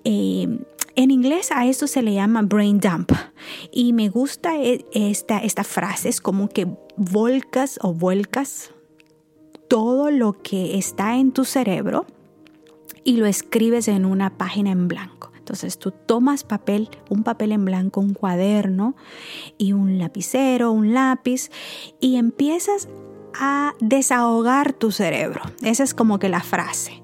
eh, 0.04 0.48
en 0.96 1.12
inglés 1.12 1.52
a 1.52 1.66
esto 1.68 1.86
se 1.88 2.02
le 2.02 2.14
llama 2.14 2.42
brain 2.42 2.80
dump 2.80 3.12
y 3.72 3.94
me 3.94 4.10
gusta 4.10 4.58
e, 4.58 4.86
esta, 4.94 5.38
esta 5.40 5.64
frase, 5.64 6.10
es 6.10 6.22
como 6.22 6.50
que 6.50 6.68
volcas 6.96 7.80
o 7.82 7.94
vuelcas 7.94 8.72
todo 9.68 10.12
lo 10.12 10.42
que 10.42 10.78
está 10.78 11.18
en 11.18 11.32
tu 11.32 11.46
cerebro 11.46 12.06
y 13.08 13.16
lo 13.16 13.26
escribes 13.26 13.88
en 13.88 14.06
una 14.06 14.38
página 14.38 14.70
en 14.70 14.90
blanco. 14.90 15.32
Entonces 15.38 15.80
tú 15.80 15.92
tomas 15.92 16.44
papel, 16.44 16.90
un 17.10 17.24
papel 17.24 17.54
en 17.54 17.64
blanco, 17.64 18.02
un 18.02 18.14
cuaderno 18.14 18.98
y 19.58 19.72
un 19.72 19.98
lapicero, 19.98 20.74
un 20.74 20.94
lápiz 20.94 21.50
y 22.02 22.18
empiezas 22.18 22.90
a 23.34 23.76
desahogar 23.80 24.74
tu 24.74 24.92
cerebro. 24.92 25.42
Esa 25.62 25.86
es 25.86 25.94
como 25.94 26.20
que 26.20 26.28
la 26.28 26.42
frase. 26.42 27.02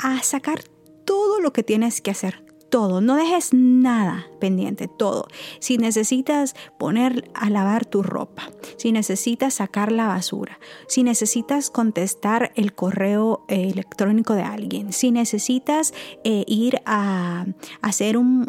A 0.00 0.24
sacar 0.24 0.64
todo 1.04 1.40
lo 1.40 1.52
que 1.52 1.62
tienes 1.62 2.00
que 2.00 2.10
hacer, 2.10 2.44
todo, 2.68 3.00
no 3.00 3.16
dejes 3.16 3.52
nada 3.52 4.26
pendiente, 4.40 4.88
todo. 4.88 5.28
Si 5.60 5.78
necesitas 5.78 6.54
poner 6.78 7.30
a 7.34 7.50
lavar 7.50 7.84
tu 7.86 8.02
ropa, 8.02 8.50
si 8.76 8.92
necesitas 8.92 9.54
sacar 9.54 9.92
la 9.92 10.06
basura, 10.08 10.58
si 10.88 11.02
necesitas 11.02 11.70
contestar 11.70 12.52
el 12.54 12.74
correo 12.74 13.44
eh, 13.48 13.70
electrónico 13.70 14.34
de 14.34 14.42
alguien, 14.42 14.92
si 14.92 15.10
necesitas 15.10 15.94
eh, 16.24 16.44
ir 16.46 16.80
a, 16.86 17.46
hacer 17.82 18.16
un, 18.16 18.46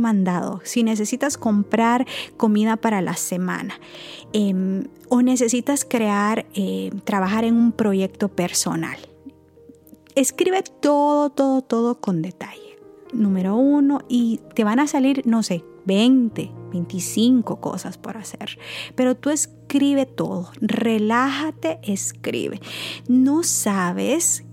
mandado, 0.00 0.60
si 0.64 0.82
necesitas 0.82 1.36
comprar 1.36 2.06
comida 2.36 2.76
para 2.76 3.00
la 3.00 3.14
semana 3.14 3.78
em, 4.32 4.84
o 5.08 5.22
necesitas 5.22 5.84
crear, 5.84 6.46
eh, 6.54 6.90
trabajar 7.04 7.44
en 7.44 7.54
un 7.54 7.72
proyecto 7.72 8.28
personal. 8.28 8.96
Escribe 10.14 10.62
todo, 10.62 11.30
todo, 11.30 11.62
todo 11.62 12.00
con 12.00 12.20
detalle 12.20 12.71
número 13.12 13.56
uno 13.56 14.00
y 14.08 14.40
te 14.54 14.64
van 14.64 14.80
a 14.80 14.86
salir, 14.86 15.26
no 15.26 15.42
sé, 15.42 15.64
20, 15.84 16.50
25 16.72 17.60
cosas 17.60 17.98
por 17.98 18.16
hacer. 18.16 18.58
Pero 18.94 19.16
tú 19.16 19.30
escribe 19.30 20.06
todo, 20.06 20.50
relájate, 20.60 21.78
escribe. 21.82 22.60
No 23.08 23.42
sabes 23.42 24.44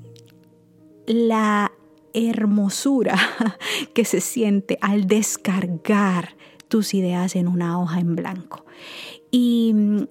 la 1.05 1.71
hermosura 2.13 3.17
que 3.93 4.05
se 4.05 4.21
siente 4.21 4.77
al 4.81 5.07
descargar 5.07 6.35
tus 6.67 6.93
ideas 6.93 7.35
en 7.35 7.47
una 7.47 7.79
hoja 7.81 7.99
en 7.99 8.15
blanco. 8.15 8.65
Y 9.31 9.71
mm, 9.73 10.07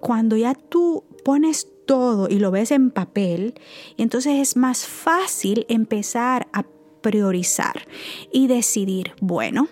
cuando 0.00 0.36
ya 0.36 0.54
tú 0.54 1.04
pones 1.24 1.68
todo 1.86 2.28
y 2.28 2.38
lo 2.38 2.50
ves 2.50 2.70
en 2.70 2.90
papel, 2.90 3.54
entonces 3.96 4.40
es 4.40 4.56
más 4.56 4.86
fácil 4.86 5.64
empezar 5.68 6.48
a 6.52 6.64
priorizar 7.00 7.86
y 8.32 8.46
decidir, 8.46 9.14
bueno, 9.20 9.68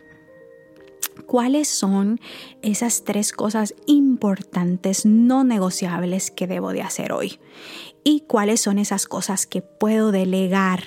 cuáles 1.26 1.68
son 1.68 2.20
esas 2.62 3.04
tres 3.04 3.32
cosas 3.32 3.74
importantes 3.86 5.06
no 5.06 5.44
negociables 5.44 6.30
que 6.30 6.46
debo 6.46 6.72
de 6.72 6.82
hacer 6.82 7.12
hoy 7.12 7.40
y 8.04 8.20
cuáles 8.20 8.60
son 8.60 8.78
esas 8.78 9.06
cosas 9.06 9.46
que 9.46 9.62
puedo 9.62 10.12
delegar 10.12 10.84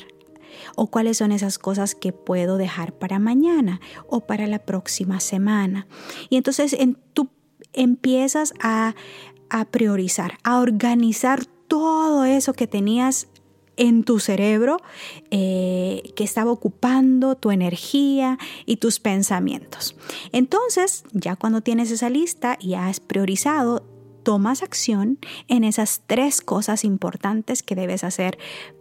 o 0.76 0.88
cuáles 0.88 1.18
son 1.18 1.32
esas 1.32 1.58
cosas 1.58 1.96
que 1.96 2.14
puedo 2.14 2.58
dejar 2.58 2.94
para 2.94 3.20
mañana 3.20 3.82
o 4.08 4.22
para 4.22 4.48
la 4.48 4.60
próxima 4.60 5.20
semana. 5.20 5.88
Y 6.30 6.38
entonces 6.38 6.74
en, 6.74 6.98
tú 7.14 7.30
empiezas 7.74 8.54
a, 8.62 8.96
a 9.50 9.66
priorizar, 9.66 10.38
a 10.44 10.60
organizar 10.60 11.46
todo 11.68 12.26
eso 12.26 12.54
que 12.54 12.68
tenías 12.68 13.28
en 13.80 14.04
tu 14.04 14.20
cerebro 14.20 14.78
eh, 15.32 16.12
que 16.16 16.24
estaba 16.24 16.52
ocupando 16.52 17.36
tu 17.36 17.50
energía 17.50 18.38
y 18.66 18.76
tus 18.76 19.00
pensamientos. 19.00 19.96
Entonces, 20.32 21.06
ya 21.14 21.36
cuando 21.36 21.62
tienes 21.62 21.90
esa 21.90 22.10
lista 22.10 22.58
y 22.60 22.76
has 22.76 23.00
priorizado, 23.00 23.84
tomas 24.24 24.62
acción 24.62 25.18
en 25.48 25.64
esas 25.64 26.02
tres 26.06 26.42
cosas 26.42 26.84
importantes 26.84 27.64
que 27.64 27.74
debes 27.74 28.04
hacer 28.04 28.38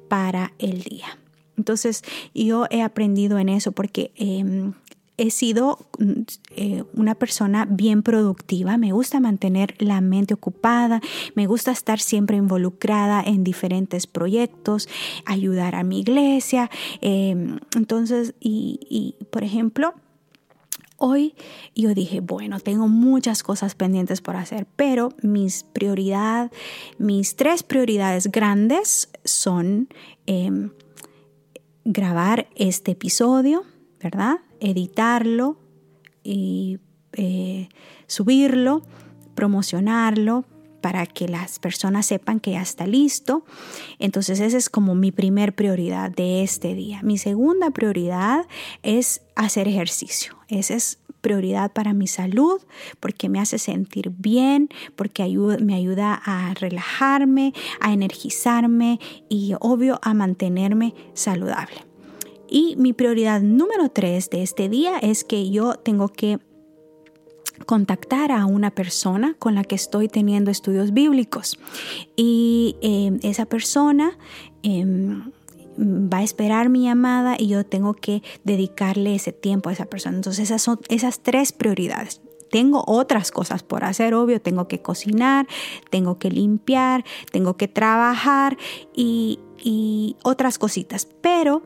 para 0.09 0.53
el 0.59 0.83
día. 0.83 1.19
Entonces, 1.57 2.03
yo 2.35 2.67
he 2.71 2.83
aprendido 2.83 3.39
en 3.39 3.49
eso 3.49 3.73
porque 3.73 4.13
em, 4.17 4.75
he 5.19 5.31
sido 5.31 5.79
mm, 5.99 6.13
eh, 6.57 6.85
una 6.95 7.15
persona 7.15 7.67
bien 7.69 8.03
productiva, 8.03 8.79
me 8.79 8.93
gusta 8.93 9.21
mantener 9.21 9.75
la 9.79 10.01
mente 10.01 10.35
ocupada, 10.35 11.01
me 11.35 11.47
gusta 11.47 11.73
estar 11.73 12.01
siempre 12.01 12.37
involucrada 12.37 13.23
en 13.23 13.45
diferentes 13.45 14.07
proyectos, 14.07 14.89
ayudar 15.27 15.75
a 15.75 15.83
mi 15.83 16.01
iglesia. 16.01 16.71
Em, 17.01 17.59
entonces, 17.77 18.35
y, 18.41 19.17
por 19.31 19.45
ejemplo, 19.45 19.95
Hoy 21.01 21.37
yo 21.77 21.95
dije, 21.95 22.19
bueno, 22.19 22.59
tengo 22.59 22.89
muchas 22.89 23.45
cosas 23.45 23.77
pendientes 23.77 24.21
por 24.21 24.35
hacer, 24.35 24.67
pero 24.75 25.11
mis 25.23 25.63
prioridad, 25.63 26.51
mis 26.99 27.37
tres 27.37 27.63
prioridades 27.63 28.33
grandes 28.33 29.09
son 29.25 29.89
em, 30.27 30.71
grabar 31.85 32.49
este 32.57 32.91
episodio, 32.91 33.63
¿verdad? 34.03 34.39
Editarlo 34.61 35.59
y 36.23 36.79
eh, 37.13 37.69
subirlo, 38.07 38.83
promocionarlo 39.35 40.45
para 40.81 41.07
que 41.07 41.29
las 41.29 41.59
personas 41.59 42.07
sepan 42.07 42.41
que 42.41 42.53
ya 42.53 42.63
está 42.63 42.87
listo. 42.87 43.45
Entonces 43.99 44.41
esa 44.41 44.57
es 44.57 44.69
como 44.69 44.95
mi 44.95 45.13
primer 45.13 45.55
prioridad 45.55 46.11
de 46.11 46.43
este 46.43 46.75
día. 46.75 47.01
Mi 47.03 47.19
segunda 47.19 47.71
prioridad 47.71 48.47
es 48.83 49.23
hacer 49.35 49.69
ejercicio. 49.69 50.37
Esa 50.49 50.75
es 50.75 50.99
prioridad 51.21 51.73
para 51.73 51.95
mi 51.95 52.07
salud 52.07 52.61
porque 53.01 53.29
me 53.29 53.41
hace 53.41 53.59
sentir 53.59 54.11
bien, 54.11 54.69
porque 54.97 55.27
me 55.61 55.75
ayuda 55.75 56.21
a 56.25 56.55
relajarme, 56.55 57.53
a 57.81 57.93
energizarme 57.93 59.01
y 59.29 59.55
obvio 59.61 59.99
a 60.03 60.15
mantenerme 60.15 60.95
saludable. 61.15 61.88
Y 62.49 62.77
mi 62.77 62.93
prioridad 62.93 63.41
número 63.41 63.89
tres 63.91 64.31
de 64.31 64.43
este 64.43 64.69
día 64.69 64.99
es 64.99 65.25
que 65.25 65.51
yo 65.51 65.75
tengo 65.75 66.09
que 66.09 66.39
contactar 67.67 68.33
a 68.33 68.47
una 68.47 68.71
persona 68.71 69.35
con 69.39 69.55
la 69.55 69.65
que 69.65 69.75
estoy 69.75 70.09
teniendo 70.09 70.51
estudios 70.51 70.93
bíblicos. 70.93 71.59
Y 72.17 72.77
em, 72.81 73.19
esa 73.23 73.47
persona 73.47 74.17
em, 74.63 75.31
va 75.79 76.19
a 76.19 76.23
esperar 76.23 76.69
mi 76.69 76.85
llamada 76.85 77.37
y 77.39 77.49
yo 77.49 77.65
tengo 77.65 77.95
que 77.95 78.23
dedicarle 78.45 79.15
ese 79.15 79.33
tiempo 79.33 79.69
a 79.69 79.73
esa 79.73 79.87
persona. 79.87 80.17
Entonces 80.17 80.45
esas 80.45 80.63
son 80.63 80.81
esas 80.89 81.21
tres 81.23 81.53
prioridades. 81.53 82.21
Tengo 82.51 82.83
otras 82.87 83.31
cosas 83.31 83.63
por 83.63 83.85
hacer, 83.85 84.15
obvio, 84.15 84.41
tengo 84.41 84.69
que 84.69 84.81
cocinar, 84.81 85.47
tengo 85.91 86.19
que 86.19 86.31
limpiar, 86.31 87.05
tengo 87.31 87.59
que 87.59 87.69
trabajar 87.69 88.57
y, 88.95 89.39
y 89.63 90.17
otras 90.23 90.59
cositas. 90.59 91.07
Pero 91.21 91.63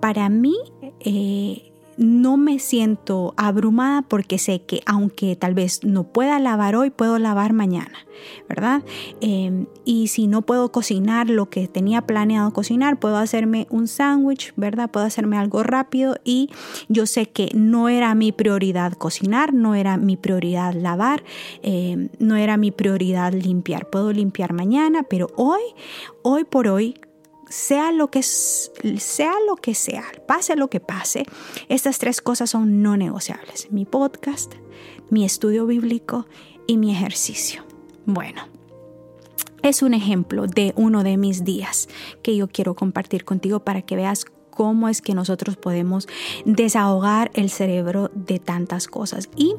para 0.00 0.28
mí 0.28 0.56
eh, 1.00 1.70
no 2.00 2.38
me 2.38 2.58
siento 2.58 3.34
abrumada 3.36 4.00
porque 4.00 4.38
sé 4.38 4.62
que 4.62 4.80
aunque 4.86 5.36
tal 5.36 5.52
vez 5.52 5.84
no 5.84 6.04
pueda 6.04 6.38
lavar 6.38 6.74
hoy, 6.74 6.88
puedo 6.88 7.18
lavar 7.18 7.52
mañana, 7.52 8.06
¿verdad? 8.48 8.82
Em, 9.20 9.66
y 9.84 10.08
si 10.08 10.26
no 10.26 10.40
puedo 10.40 10.72
cocinar 10.72 11.28
lo 11.28 11.50
que 11.50 11.68
tenía 11.68 12.00
planeado 12.00 12.54
cocinar, 12.54 12.98
puedo 12.98 13.18
hacerme 13.18 13.66
un 13.68 13.86
sándwich, 13.86 14.54
¿verdad? 14.56 14.90
Puedo 14.90 15.04
hacerme 15.04 15.36
algo 15.36 15.62
rápido 15.62 16.16
y 16.24 16.48
yo 16.88 17.04
sé 17.04 17.26
que 17.26 17.50
no 17.54 17.90
era 17.90 18.14
mi 18.14 18.32
prioridad 18.32 18.94
cocinar, 18.94 19.52
no 19.52 19.74
era 19.74 19.98
mi 19.98 20.16
prioridad 20.16 20.72
lavar, 20.72 21.22
em, 21.62 22.08
no 22.18 22.36
era 22.36 22.56
mi 22.56 22.70
prioridad 22.70 23.34
limpiar. 23.34 23.90
Puedo 23.90 24.10
limpiar 24.10 24.54
mañana, 24.54 25.02
pero 25.02 25.26
hoy, 25.36 25.60
hoy 26.22 26.44
por 26.44 26.66
hoy, 26.66 26.94
sea 27.50 27.92
lo 27.92 28.10
que 28.10 28.22
sea 28.22 29.34
lo 29.46 29.56
que 29.56 29.74
sea, 29.74 30.04
pase 30.26 30.56
lo 30.56 30.70
que 30.70 30.80
pase, 30.80 31.26
estas 31.68 31.98
tres 31.98 32.22
cosas 32.22 32.48
son 32.50 32.80
no 32.80 32.96
negociables. 32.96 33.70
Mi 33.70 33.84
podcast, 33.84 34.54
mi 35.10 35.24
estudio 35.24 35.66
bíblico 35.66 36.26
y 36.66 36.78
mi 36.78 36.92
ejercicio. 36.92 37.64
Bueno, 38.06 38.42
es 39.62 39.82
un 39.82 39.94
ejemplo 39.94 40.46
de 40.46 40.72
uno 40.76 41.02
de 41.02 41.16
mis 41.16 41.44
días 41.44 41.88
que 42.22 42.36
yo 42.36 42.48
quiero 42.48 42.74
compartir 42.74 43.24
contigo 43.24 43.60
para 43.60 43.82
que 43.82 43.96
veas 43.96 44.24
cómo 44.50 44.88
es 44.88 45.00
que 45.02 45.14
nosotros 45.14 45.56
podemos 45.56 46.08
desahogar 46.44 47.30
el 47.34 47.50
cerebro 47.50 48.10
de 48.14 48.38
tantas 48.38 48.86
cosas. 48.86 49.28
Y 49.36 49.54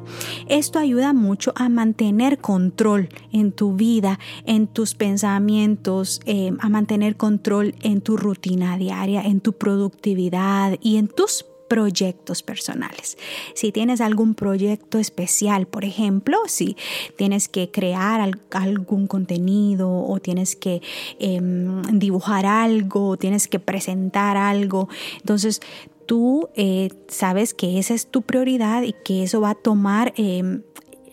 esto 0.48 0.78
ayuda 0.78 1.12
mucho 1.12 1.52
a 1.56 1.68
mantener 1.68 2.38
control 2.38 3.08
en 3.32 3.52
tu 3.52 3.74
vida, 3.74 4.18
en 4.44 4.66
tus 4.66 4.94
pensamientos, 4.94 6.20
eh, 6.26 6.52
a 6.60 6.68
mantener 6.68 7.16
control 7.16 7.74
en 7.82 8.00
tu 8.00 8.16
rutina 8.16 8.76
diaria, 8.76 9.22
en 9.22 9.40
tu 9.40 9.52
productividad 9.54 10.76
y 10.80 10.96
en 10.96 11.08
tus 11.08 11.44
proyectos 11.72 12.42
personales. 12.42 13.16
Si 13.54 13.72
tienes 13.72 14.02
algún 14.02 14.34
proyecto 14.34 14.98
especial, 14.98 15.66
por 15.66 15.86
ejemplo, 15.86 16.36
si 16.46 16.76
tienes 17.16 17.48
que 17.48 17.70
crear 17.70 18.30
algún 18.50 19.06
contenido 19.06 19.88
o 19.90 20.20
tienes 20.20 20.54
que 20.54 20.82
em, 21.18 21.80
dibujar 21.98 22.44
algo, 22.44 23.08
o 23.08 23.16
tienes 23.16 23.48
que 23.48 23.58
presentar 23.58 24.36
algo, 24.36 24.90
entonces 25.20 25.62
tú 26.04 26.50
eh, 26.56 26.90
sabes 27.08 27.54
que 27.54 27.78
esa 27.78 27.94
es 27.94 28.06
tu 28.06 28.20
prioridad 28.20 28.82
y 28.82 28.92
que 28.92 29.22
eso 29.22 29.40
va 29.40 29.52
a 29.52 29.54
tomar 29.54 30.12
em, 30.18 30.60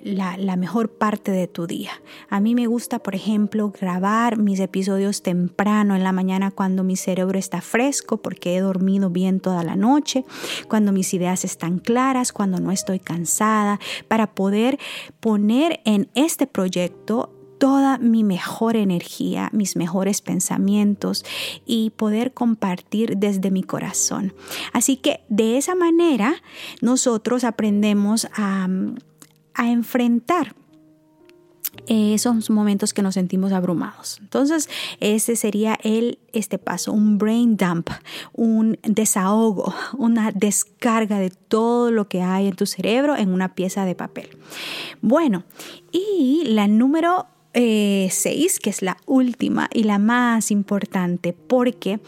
la, 0.04 0.56
mejor 0.56 0.90
parte 0.90 1.32
de 1.32 1.48
tu 1.48 1.68
día. 1.68 1.92
A 2.30 2.40
mí 2.40 2.56
me 2.56 2.68
gusta, 2.68 3.00
por 3.00 3.16
ejemplo, 3.16 3.72
grabar 3.80 4.38
mis 4.38 4.60
episodios 4.60 5.22
temprano 5.22 5.96
en 5.96 6.04
la 6.04 6.12
mañana 6.12 6.52
cuando 6.52 6.84
mi 6.84 6.96
cerebro 6.96 7.38
está 7.38 7.62
fresco 7.62 8.18
porque 8.18 8.56
he 8.56 8.62
dormido 8.62 9.10
bien 9.10 9.40
toda 9.40 9.64
la 9.64 9.76
noche, 9.76 10.26
cuando 10.68 10.92
mis 10.92 11.14
ideas 11.14 11.46
están 11.46 11.80
claras, 11.80 12.32
cuando 12.32 12.60
no 12.60 12.72
estoy 12.72 13.00
cansada, 13.00 13.80
para 14.08 14.34
poder 14.34 14.80
poner 15.20 15.82
en 15.86 16.10
este 16.16 16.48
proyecto 16.48 17.34
toda 17.60 17.98
mi 17.98 18.24
mejor 18.24 18.76
energía, 18.76 19.50
mis 19.52 19.76
mejores 19.76 20.22
pensamientos 20.22 21.24
y 21.66 21.92
poder 21.92 22.34
compartir 22.34 23.18
desde 23.18 23.52
mi 23.52 23.62
corazón. 23.62 24.34
Así 24.74 24.96
que 24.96 25.22
de 25.30 25.58
esa 25.58 25.76
manera 25.76 26.36
nosotros 26.82 27.44
aprendemos 27.44 28.28
a, 28.34 28.68
a 29.54 29.70
enfrentar 29.70 30.56
esos 31.88 32.50
momentos 32.50 32.94
que 32.94 33.02
nos 33.02 33.16
sentimos 33.16 33.52
abrumados. 33.52 34.18
Entonces, 34.22 34.70
ese 35.00 35.36
sería 35.36 35.78
el 35.84 36.20
este 36.34 36.58
paso, 36.58 36.92
un 36.92 37.18
brain 37.18 37.58
dump, 37.58 37.90
un 38.34 38.78
desahogo, 38.84 39.74
una 39.98 40.32
descarga 40.32 41.20
de 41.20 41.30
todo 41.30 41.92
lo 41.92 42.08
que 42.08 42.22
hay 42.22 42.48
en 42.48 42.56
tu 42.56 42.66
cerebro 42.66 43.16
en 43.16 43.30
una 43.30 43.56
pieza 43.56 43.86
de 43.86 43.96
papel. 43.96 44.30
Bueno, 45.02 45.44
y 45.92 46.44
la 46.46 46.68
número 46.68 47.28
6, 47.54 47.56
eh, 47.56 48.60
que 48.62 48.70
es 48.70 48.82
la 48.82 48.98
última 49.06 49.70
y 49.74 49.84
la 49.84 49.98
más 49.98 50.52
importante, 50.52 51.34
porque 51.34 52.00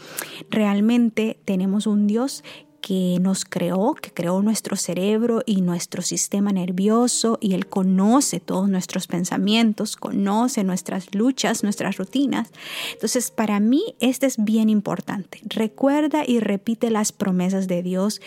realmente 0.50 1.38
tenemos 1.44 1.86
un 1.86 2.06
Dios 2.06 2.44
que 2.82 3.18
nos 3.20 3.44
creó, 3.44 3.94
que 3.94 4.10
creó 4.12 4.42
nuestro 4.42 4.76
cerebro 4.76 5.42
y 5.46 5.62
nuestro 5.62 6.02
sistema 6.02 6.52
nervioso 6.52 7.38
y 7.40 7.54
Él 7.54 7.66
conoce 7.68 8.40
todos 8.40 8.68
nuestros 8.68 9.06
pensamientos, 9.06 9.96
conoce 9.96 10.64
nuestras 10.64 11.14
luchas, 11.14 11.62
nuestras 11.62 11.96
rutinas. 11.96 12.50
Entonces, 12.92 13.30
para 13.30 13.60
mí, 13.60 13.94
este 14.00 14.26
es 14.26 14.36
bien 14.36 14.68
importante. 14.68 15.40
Recuerda 15.44 16.24
y 16.26 16.40
repite 16.40 16.90
las 16.90 17.12
promesas 17.12 17.68
de 17.68 17.82
Dios 17.82 18.20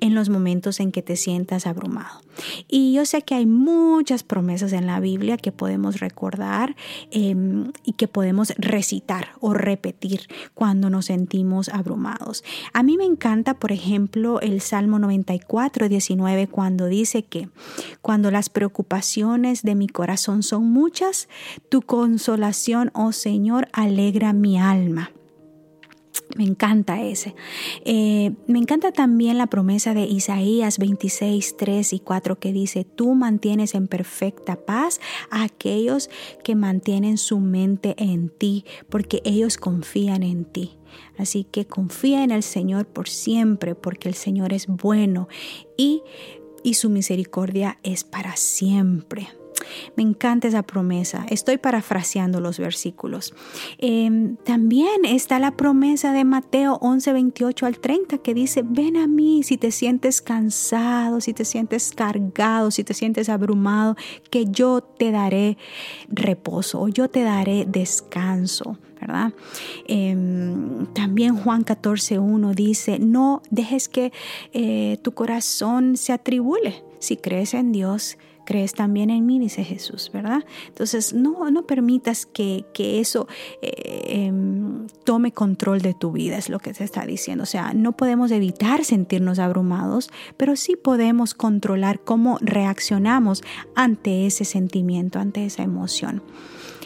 en 0.00 0.14
los 0.14 0.28
momentos 0.28 0.78
en 0.78 0.92
que 0.92 1.02
te 1.02 1.16
sientas 1.16 1.66
abrumado. 1.66 2.20
Y 2.68 2.92
yo 2.92 3.04
sé 3.06 3.22
que 3.22 3.34
hay 3.34 3.46
muchas 3.46 4.22
promesas 4.22 4.72
en 4.72 4.86
la 4.86 5.00
Biblia 5.00 5.36
que 5.36 5.52
podemos 5.52 6.00
recordar 6.00 6.76
em, 7.10 7.72
y 7.84 7.92
que 7.92 8.08
podemos 8.08 8.52
recitar 8.56 9.28
o 9.40 9.54
repetir 9.54 10.28
cuando 10.54 10.90
nos 10.90 11.06
sentimos 11.06 11.68
abrumados. 11.68 12.44
A 12.72 12.82
mí 12.82 12.96
me 12.96 13.04
encanta, 13.04 13.54
por 13.54 13.72
ejemplo, 13.72 14.01
el 14.40 14.60
Salmo 14.60 14.98
94, 14.98 15.88
19, 15.88 16.46
cuando 16.48 16.86
dice 16.86 17.22
que 17.24 17.48
cuando 18.00 18.30
las 18.30 18.48
preocupaciones 18.50 19.62
de 19.62 19.74
mi 19.74 19.88
corazón 19.88 20.42
son 20.42 20.70
muchas, 20.70 21.28
tu 21.68 21.82
consolación, 21.82 22.90
oh 22.94 23.12
Señor, 23.12 23.68
alegra 23.72 24.32
mi 24.32 24.58
alma. 24.58 25.10
Me 26.36 26.44
encanta 26.44 27.02
ese. 27.02 27.34
Eh, 27.84 28.32
me 28.46 28.58
encanta 28.58 28.92
también 28.92 29.36
la 29.36 29.48
promesa 29.48 29.92
de 29.92 30.04
Isaías 30.04 30.78
26, 30.78 31.56
3 31.58 31.92
y 31.92 32.00
4 32.00 32.38
que 32.38 32.52
dice, 32.52 32.84
tú 32.84 33.14
mantienes 33.14 33.74
en 33.74 33.86
perfecta 33.86 34.56
paz 34.56 35.00
a 35.30 35.42
aquellos 35.42 36.08
que 36.42 36.54
mantienen 36.54 37.18
su 37.18 37.38
mente 37.38 37.94
en 37.98 38.30
ti, 38.30 38.64
porque 38.88 39.20
ellos 39.24 39.58
confían 39.58 40.22
en 40.22 40.46
ti. 40.46 40.78
Así 41.18 41.44
que 41.44 41.66
confía 41.66 42.24
en 42.24 42.30
el 42.30 42.42
Señor 42.42 42.86
por 42.86 43.08
siempre, 43.08 43.74
porque 43.74 44.08
el 44.08 44.14
Señor 44.14 44.52
es 44.54 44.66
bueno 44.66 45.28
y, 45.76 46.02
y 46.62 46.74
su 46.74 46.88
misericordia 46.88 47.78
es 47.82 48.04
para 48.04 48.36
siempre. 48.36 49.28
Me 49.96 50.02
encanta 50.02 50.48
esa 50.48 50.62
promesa. 50.62 51.26
Estoy 51.28 51.58
parafraseando 51.58 52.40
los 52.40 52.58
versículos. 52.58 53.34
Em, 53.78 54.36
también 54.36 55.04
está 55.04 55.38
la 55.38 55.52
promesa 55.56 56.12
de 56.12 56.24
Mateo 56.24 56.78
11, 56.80 57.12
28 57.12 57.66
al 57.66 57.78
30 57.78 58.18
que 58.18 58.34
dice, 58.34 58.62
ven 58.64 58.96
a 58.96 59.06
mí 59.06 59.42
si 59.42 59.56
te 59.56 59.70
sientes 59.70 60.22
cansado, 60.22 61.20
si 61.20 61.32
te 61.32 61.44
sientes 61.44 61.92
cargado, 61.92 62.70
si 62.70 62.84
te 62.84 62.94
sientes 62.94 63.28
abrumado, 63.28 63.96
que 64.30 64.46
yo 64.46 64.80
te 64.82 65.10
daré 65.10 65.56
reposo 66.08 66.80
o 66.80 66.88
yo 66.88 67.08
te 67.08 67.22
daré 67.22 67.66
descanso. 67.66 68.78
¿verdad? 69.02 69.32
Em, 69.88 70.86
también 70.94 71.36
Juan 71.36 71.64
14, 71.64 72.20
1 72.20 72.54
dice, 72.54 73.00
no 73.00 73.42
dejes 73.50 73.88
que 73.88 74.12
eh, 74.52 74.98
tu 75.02 75.12
corazón 75.12 75.96
se 75.96 76.12
atribule. 76.12 76.84
Si 77.00 77.16
crees 77.16 77.52
en 77.54 77.72
Dios, 77.72 78.16
crees 78.52 78.74
también 78.74 79.08
en 79.08 79.24
mí, 79.24 79.38
dice 79.38 79.64
Jesús, 79.64 80.10
¿verdad? 80.12 80.44
Entonces, 80.68 81.14
no, 81.14 81.50
no 81.50 81.62
permitas 81.62 82.26
que, 82.26 82.66
eso 82.76 83.26
eh, 83.62 84.26
em, 84.26 84.86
tome 85.04 85.32
control 85.32 85.80
de 85.80 85.94
tu 85.94 86.12
vida, 86.12 86.36
es 86.36 86.50
lo 86.50 86.58
que 86.58 86.74
se 86.74 86.84
está 86.84 87.06
diciendo. 87.06 87.44
O 87.44 87.46
sea, 87.46 87.72
no 87.72 87.92
podemos 87.92 88.30
evitar 88.30 88.84
sentirnos 88.84 89.38
abrumados, 89.38 90.10
pero 90.36 90.54
sí 90.54 90.76
podemos 90.76 91.32
controlar 91.32 92.00
cómo 92.00 92.36
reaccionamos 92.42 93.42
ante 93.74 94.26
ese 94.26 94.44
sentimiento, 94.44 95.18
ante 95.18 95.46
esa 95.46 95.62
emoción. 95.62 96.22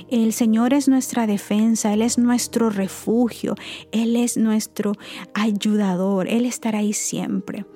El 0.08 0.32
Señor 0.32 0.72
es 0.72 0.86
nuestra 0.86 1.26
defensa, 1.26 1.92
Él 1.92 2.00
es 2.00 2.16
nuestro 2.16 2.70
refugio, 2.70 3.56
Él 3.90 4.14
es 4.14 4.36
nuestro 4.36 4.92
ayudador, 5.34 6.28
Él 6.28 6.46
estará 6.46 6.78
ahí 6.78 6.92
siempre. 6.92 7.66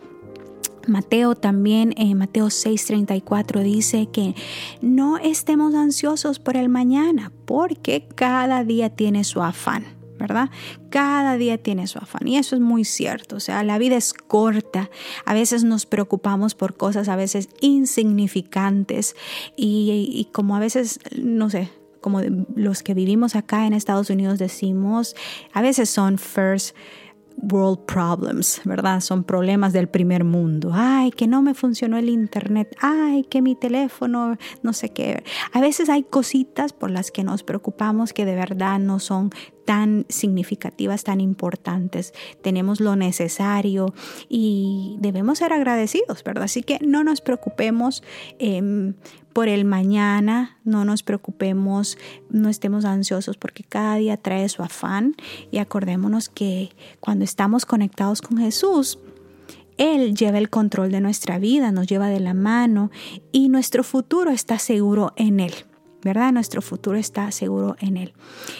Mateo 0.86 1.34
también, 1.34 1.94
en 1.96 2.16
Mateo 2.18 2.46
6:34 2.46 3.62
dice 3.62 4.08
que 4.12 4.34
no 4.80 5.18
estemos 5.18 5.74
ansiosos 5.74 6.38
por 6.38 6.56
el 6.56 6.68
mañana, 6.68 7.32
porque 7.44 8.06
cada 8.14 8.64
día 8.64 8.90
tiene 8.90 9.24
su 9.24 9.42
afán. 9.42 10.00
¿verdad? 10.18 10.50
Cada 10.90 11.38
día 11.38 11.56
tiene 11.56 11.86
su 11.86 11.98
afán 11.98 12.28
y 12.28 12.36
eso 12.36 12.54
es 12.54 12.60
muy 12.60 12.84
cierto, 12.84 13.36
o 13.36 13.40
sea, 13.40 13.64
la 13.64 13.78
vida 13.78 13.96
es 13.96 14.12
corta, 14.12 14.90
a 15.24 15.32
veces 15.32 15.64
nos 15.64 15.86
preocupamos 15.86 16.54
por 16.54 16.76
cosas 16.76 17.08
a 17.08 17.16
veces 17.16 17.48
insignificantes 17.62 19.16
y, 19.56 20.12
y 20.12 20.26
como 20.26 20.56
a 20.56 20.60
veces, 20.60 21.00
no 21.16 21.48
sé, 21.48 21.70
como 22.00 22.20
los 22.54 22.82
que 22.82 22.94
vivimos 22.94 23.36
acá 23.36 23.66
en 23.66 23.72
Estados 23.72 24.10
Unidos 24.10 24.38
decimos, 24.38 25.14
a 25.52 25.62
veces 25.62 25.90
son 25.90 26.18
first 26.18 26.74
world 27.42 27.80
problems, 27.86 28.60
¿verdad? 28.64 29.00
Son 29.00 29.24
problemas 29.24 29.72
del 29.72 29.88
primer 29.88 30.24
mundo. 30.24 30.70
Ay, 30.72 31.10
que 31.10 31.26
no 31.26 31.42
me 31.42 31.54
funcionó 31.54 31.96
el 31.96 32.08
internet. 32.08 32.76
Ay, 32.80 33.24
que 33.24 33.42
mi 33.42 33.54
teléfono, 33.54 34.36
no 34.62 34.72
sé 34.72 34.90
qué. 34.90 35.22
A 35.52 35.60
veces 35.60 35.88
hay 35.88 36.02
cositas 36.02 36.72
por 36.72 36.90
las 36.90 37.10
que 37.10 37.24
nos 37.24 37.42
preocupamos 37.42 38.12
que 38.12 38.24
de 38.24 38.34
verdad 38.34 38.78
no 38.78 38.98
son 38.98 39.30
tan 39.64 40.04
significativas, 40.08 41.04
tan 41.04 41.20
importantes. 41.20 42.12
Tenemos 42.42 42.80
lo 42.80 42.96
necesario 42.96 43.94
y 44.28 44.96
debemos 44.98 45.38
ser 45.38 45.52
agradecidos, 45.52 46.24
¿verdad? 46.24 46.44
Así 46.44 46.62
que 46.62 46.78
no 46.80 47.04
nos 47.04 47.20
preocupemos 47.20 48.02
em, 48.38 48.94
por 49.32 49.48
el 49.48 49.64
mañana, 49.64 50.58
no 50.64 50.84
nos 50.84 51.02
preocupemos, 51.02 51.98
no 52.30 52.48
estemos 52.48 52.84
ansiosos 52.84 53.36
porque 53.36 53.64
cada 53.64 53.96
día 53.96 54.16
trae 54.16 54.48
su 54.48 54.62
afán 54.62 55.14
y 55.50 55.58
acordémonos 55.58 56.28
que 56.28 56.70
cuando 57.00 57.24
estamos 57.24 57.66
conectados 57.66 58.22
con 58.22 58.38
Jesús, 58.38 58.98
él 59.78 60.14
lleva 60.14 60.38
el 60.38 60.50
control 60.50 60.90
de 60.90 61.00
nuestra 61.00 61.38
vida, 61.38 61.72
nos 61.72 61.86
lleva 61.86 62.08
de 62.08 62.20
la 62.20 62.34
mano 62.34 62.90
y 63.32 63.48
nuestro 63.48 63.82
futuro 63.82 64.30
está 64.30 64.58
seguro 64.58 65.12
en 65.16 65.40
Él. 65.40 65.54
¿verdad? 66.02 66.32
Nuestro 66.32 66.62
futuro 66.62 66.96
está 66.96 67.30
seguro 67.30 67.76
en 67.78 67.96
Él. 67.96 68.14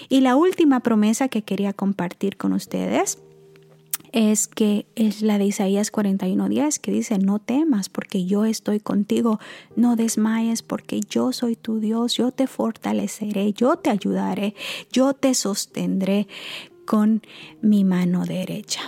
Y 0.09 0.21
la 0.21 0.37
última 0.37 0.81
promesa 0.81 1.29
que 1.29 1.43
quería 1.43 1.73
compartir 1.73 2.37
con 2.37 2.53
ustedes 2.53 3.19
es 4.13 4.49
que 4.49 4.87
es 4.95 5.23
la 5.23 5.39
de 5.39 5.47
Isaías 5.47 5.93
41:10 5.93 6.79
que 6.79 6.93
dice, 6.93 7.19
no 7.19 7.39
temas 7.39 7.89
porque 7.89 8.25
yo 8.25 8.45
estoy 8.45 8.81
contigo, 8.81 9.39
no 9.77 9.97
desmayes 9.97 10.63
porque 10.63 11.01
yo 11.01 11.33
soy 11.33 11.57
tu 11.57 11.81
Dios, 11.81 12.15
yo 12.15 12.33
te 12.33 12.47
fortaleceré, 12.47 13.53
yo 13.53 13.77
te 13.77 13.91
ayudaré, 13.91 14.55
yo 14.93 15.15
te 15.15 15.35
sostendré 15.35 16.27
con 16.87 17.23
mi 17.63 17.85
mano 17.85 18.25
derecha. 18.25 18.81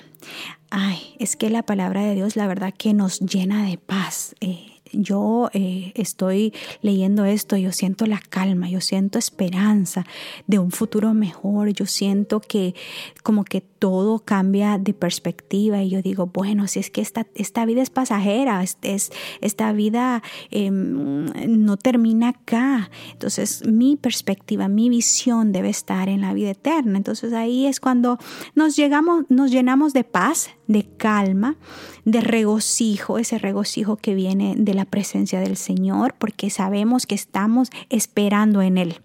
Ay, 0.70 1.14
es 1.18 1.36
que 1.36 1.50
la 1.50 1.62
palabra 1.62 2.02
de 2.02 2.14
Dios 2.14 2.36
la 2.36 2.46
verdad 2.46 2.74
que 2.76 2.94
nos 2.94 3.20
llena 3.20 3.66
de 3.66 3.78
paz. 3.78 4.34
Eh, 4.40 4.72
yo 4.92 5.50
eh, 5.52 5.92
estoy 5.94 6.52
leyendo 6.80 7.24
esto, 7.24 7.56
yo 7.56 7.72
siento 7.72 8.06
la 8.06 8.20
calma, 8.20 8.68
yo 8.68 8.80
siento 8.80 9.18
esperanza 9.18 10.06
de 10.46 10.58
un 10.58 10.70
futuro 10.70 11.14
mejor, 11.14 11.70
yo 11.70 11.86
siento 11.86 12.40
que 12.40 12.74
como 13.22 13.44
que 13.44 13.62
todo 13.82 14.20
cambia 14.20 14.78
de 14.78 14.94
perspectiva 14.94 15.82
y 15.82 15.90
yo 15.90 16.02
digo, 16.02 16.26
bueno, 16.26 16.68
si 16.68 16.78
es 16.78 16.88
que 16.88 17.00
esta, 17.00 17.26
esta 17.34 17.66
vida 17.66 17.82
es 17.82 17.90
pasajera, 17.90 18.62
es, 18.62 19.10
esta 19.40 19.72
vida 19.72 20.22
em, 20.52 21.26
no 21.48 21.76
termina 21.76 22.28
acá, 22.28 22.92
entonces 23.10 23.66
mi 23.66 23.96
perspectiva, 23.96 24.68
mi 24.68 24.88
visión 24.88 25.50
debe 25.50 25.68
estar 25.68 26.08
en 26.08 26.20
la 26.20 26.32
vida 26.32 26.50
eterna, 26.50 26.96
entonces 26.96 27.32
ahí 27.32 27.66
es 27.66 27.80
cuando 27.80 28.20
nos, 28.54 28.76
llegamos, 28.76 29.24
nos 29.28 29.50
llenamos 29.50 29.94
de 29.94 30.04
paz, 30.04 30.50
de 30.68 30.86
calma, 30.96 31.56
de 32.04 32.20
regocijo, 32.20 33.18
ese 33.18 33.38
regocijo 33.38 33.96
que 33.96 34.14
viene 34.14 34.54
de 34.56 34.74
la 34.74 34.84
presencia 34.84 35.40
del 35.40 35.56
Señor, 35.56 36.14
porque 36.20 36.50
sabemos 36.50 37.04
que 37.04 37.16
estamos 37.16 37.70
esperando 37.90 38.62
en 38.62 38.78
Él, 38.78 39.00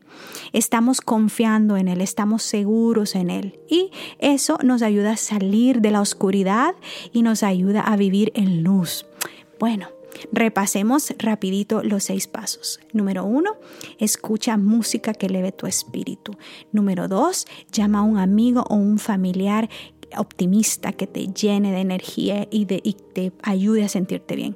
estamos 0.53 1.01
confiando 1.01 1.77
en 1.77 1.87
Él, 1.87 2.01
estamos 2.01 2.43
seguros 2.43 3.15
en 3.15 3.29
Él. 3.29 3.59
Y 3.69 3.91
eso 4.19 4.57
nos 4.63 4.81
ayuda 4.81 5.11
a 5.11 5.17
salir 5.17 5.81
de 5.81 5.91
la 5.91 6.01
oscuridad 6.01 6.75
y 7.13 7.21
nos 7.21 7.43
ayuda 7.43 7.81
a 7.81 7.95
vivir 7.97 8.31
en 8.35 8.63
luz. 8.63 9.05
Bueno, 9.59 9.89
Repasemos 10.31 11.13
rapidito 11.19 11.83
los 11.83 12.05
seis 12.05 12.27
pasos. 12.27 12.79
Número 12.93 13.23
uno, 13.23 13.57
escucha 13.99 14.57
música 14.57 15.13
que 15.13 15.27
eleve 15.27 15.51
tu 15.51 15.67
espíritu. 15.67 16.35
Número 16.71 17.07
dos, 17.07 17.45
llama 17.71 17.99
a 17.99 18.03
un 18.03 18.17
amigo 18.17 18.65
o 18.69 18.75
un 18.75 18.97
familiar 18.97 19.69
optimista 20.17 20.91
que 20.93 21.07
te 21.07 21.27
llene 21.27 21.71
de 21.71 21.79
energía 21.79 22.47
y, 22.49 22.65
de, 22.65 22.81
te 23.13 23.31
ayude 23.43 23.83
a 23.83 23.89
sentirte 23.89 24.35
bien. 24.35 24.55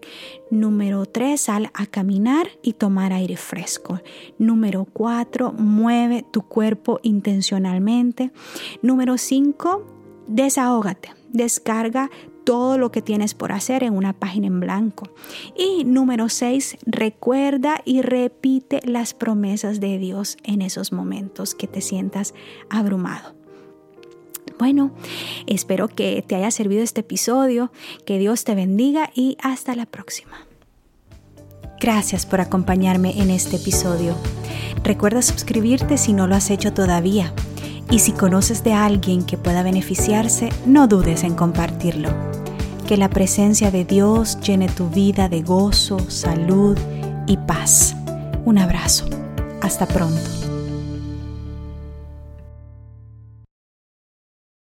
Número 0.49 1.05
tres, 1.05 1.41
sal 1.41 1.71
a 1.73 1.85
caminar 1.85 2.47
y 2.61 2.73
tomar 2.73 3.13
aire 3.13 3.37
fresco. 3.37 4.01
Número 4.37 4.85
cuatro, 4.85 5.53
mueve 5.53 6.23
tu 6.31 6.43
cuerpo 6.43 6.99
intencionalmente. 7.03 8.31
Número 8.81 9.17
cinco, 9.17 9.85
desahógate. 10.27 11.09
Descarga 11.31 12.09
todo 12.43 12.77
lo 12.77 12.91
que 12.91 13.01
tienes 13.01 13.33
por 13.33 13.51
hacer 13.51 13.83
en 13.83 13.93
una 13.93 14.13
página 14.13 14.47
en 14.47 14.59
blanco. 14.59 15.09
Y 15.55 15.83
número 15.83 16.29
seis, 16.29 16.77
recuerda 16.85 17.81
y 17.85 18.01
repite 18.01 18.81
las 18.83 19.13
promesas 19.13 19.79
de 19.79 19.97
Dios 19.97 20.37
en 20.43 20.61
esos 20.61 20.91
momentos 20.91 21.55
que 21.55 21.67
te 21.67 21.81
sientas 21.81 22.33
abrumado. 22.69 23.40
Bueno, 24.61 24.91
espero 25.47 25.87
que 25.87 26.23
te 26.27 26.35
haya 26.35 26.51
servido 26.51 26.83
este 26.83 27.01
episodio, 27.01 27.71
que 28.05 28.19
Dios 28.19 28.43
te 28.43 28.53
bendiga 28.53 29.09
y 29.15 29.35
hasta 29.41 29.75
la 29.75 29.87
próxima. 29.87 30.45
Gracias 31.79 32.27
por 32.27 32.41
acompañarme 32.41 33.19
en 33.19 33.31
este 33.31 33.55
episodio. 33.55 34.15
Recuerda 34.83 35.23
suscribirte 35.23 35.97
si 35.97 36.13
no 36.13 36.27
lo 36.27 36.35
has 36.35 36.51
hecho 36.51 36.73
todavía. 36.73 37.33
Y 37.89 37.97
si 37.97 38.11
conoces 38.11 38.63
de 38.63 38.73
alguien 38.73 39.25
que 39.25 39.35
pueda 39.35 39.63
beneficiarse, 39.63 40.49
no 40.67 40.87
dudes 40.87 41.23
en 41.23 41.33
compartirlo. 41.33 42.09
Que 42.87 42.97
la 42.97 43.09
presencia 43.09 43.71
de 43.71 43.83
Dios 43.83 44.39
llene 44.41 44.67
tu 44.67 44.89
vida 44.89 45.27
de 45.27 45.41
gozo, 45.41 45.97
salud 46.07 46.77
y 47.25 47.37
paz. 47.37 47.95
Un 48.45 48.59
abrazo. 48.59 49.05
Hasta 49.63 49.87
pronto. 49.87 50.50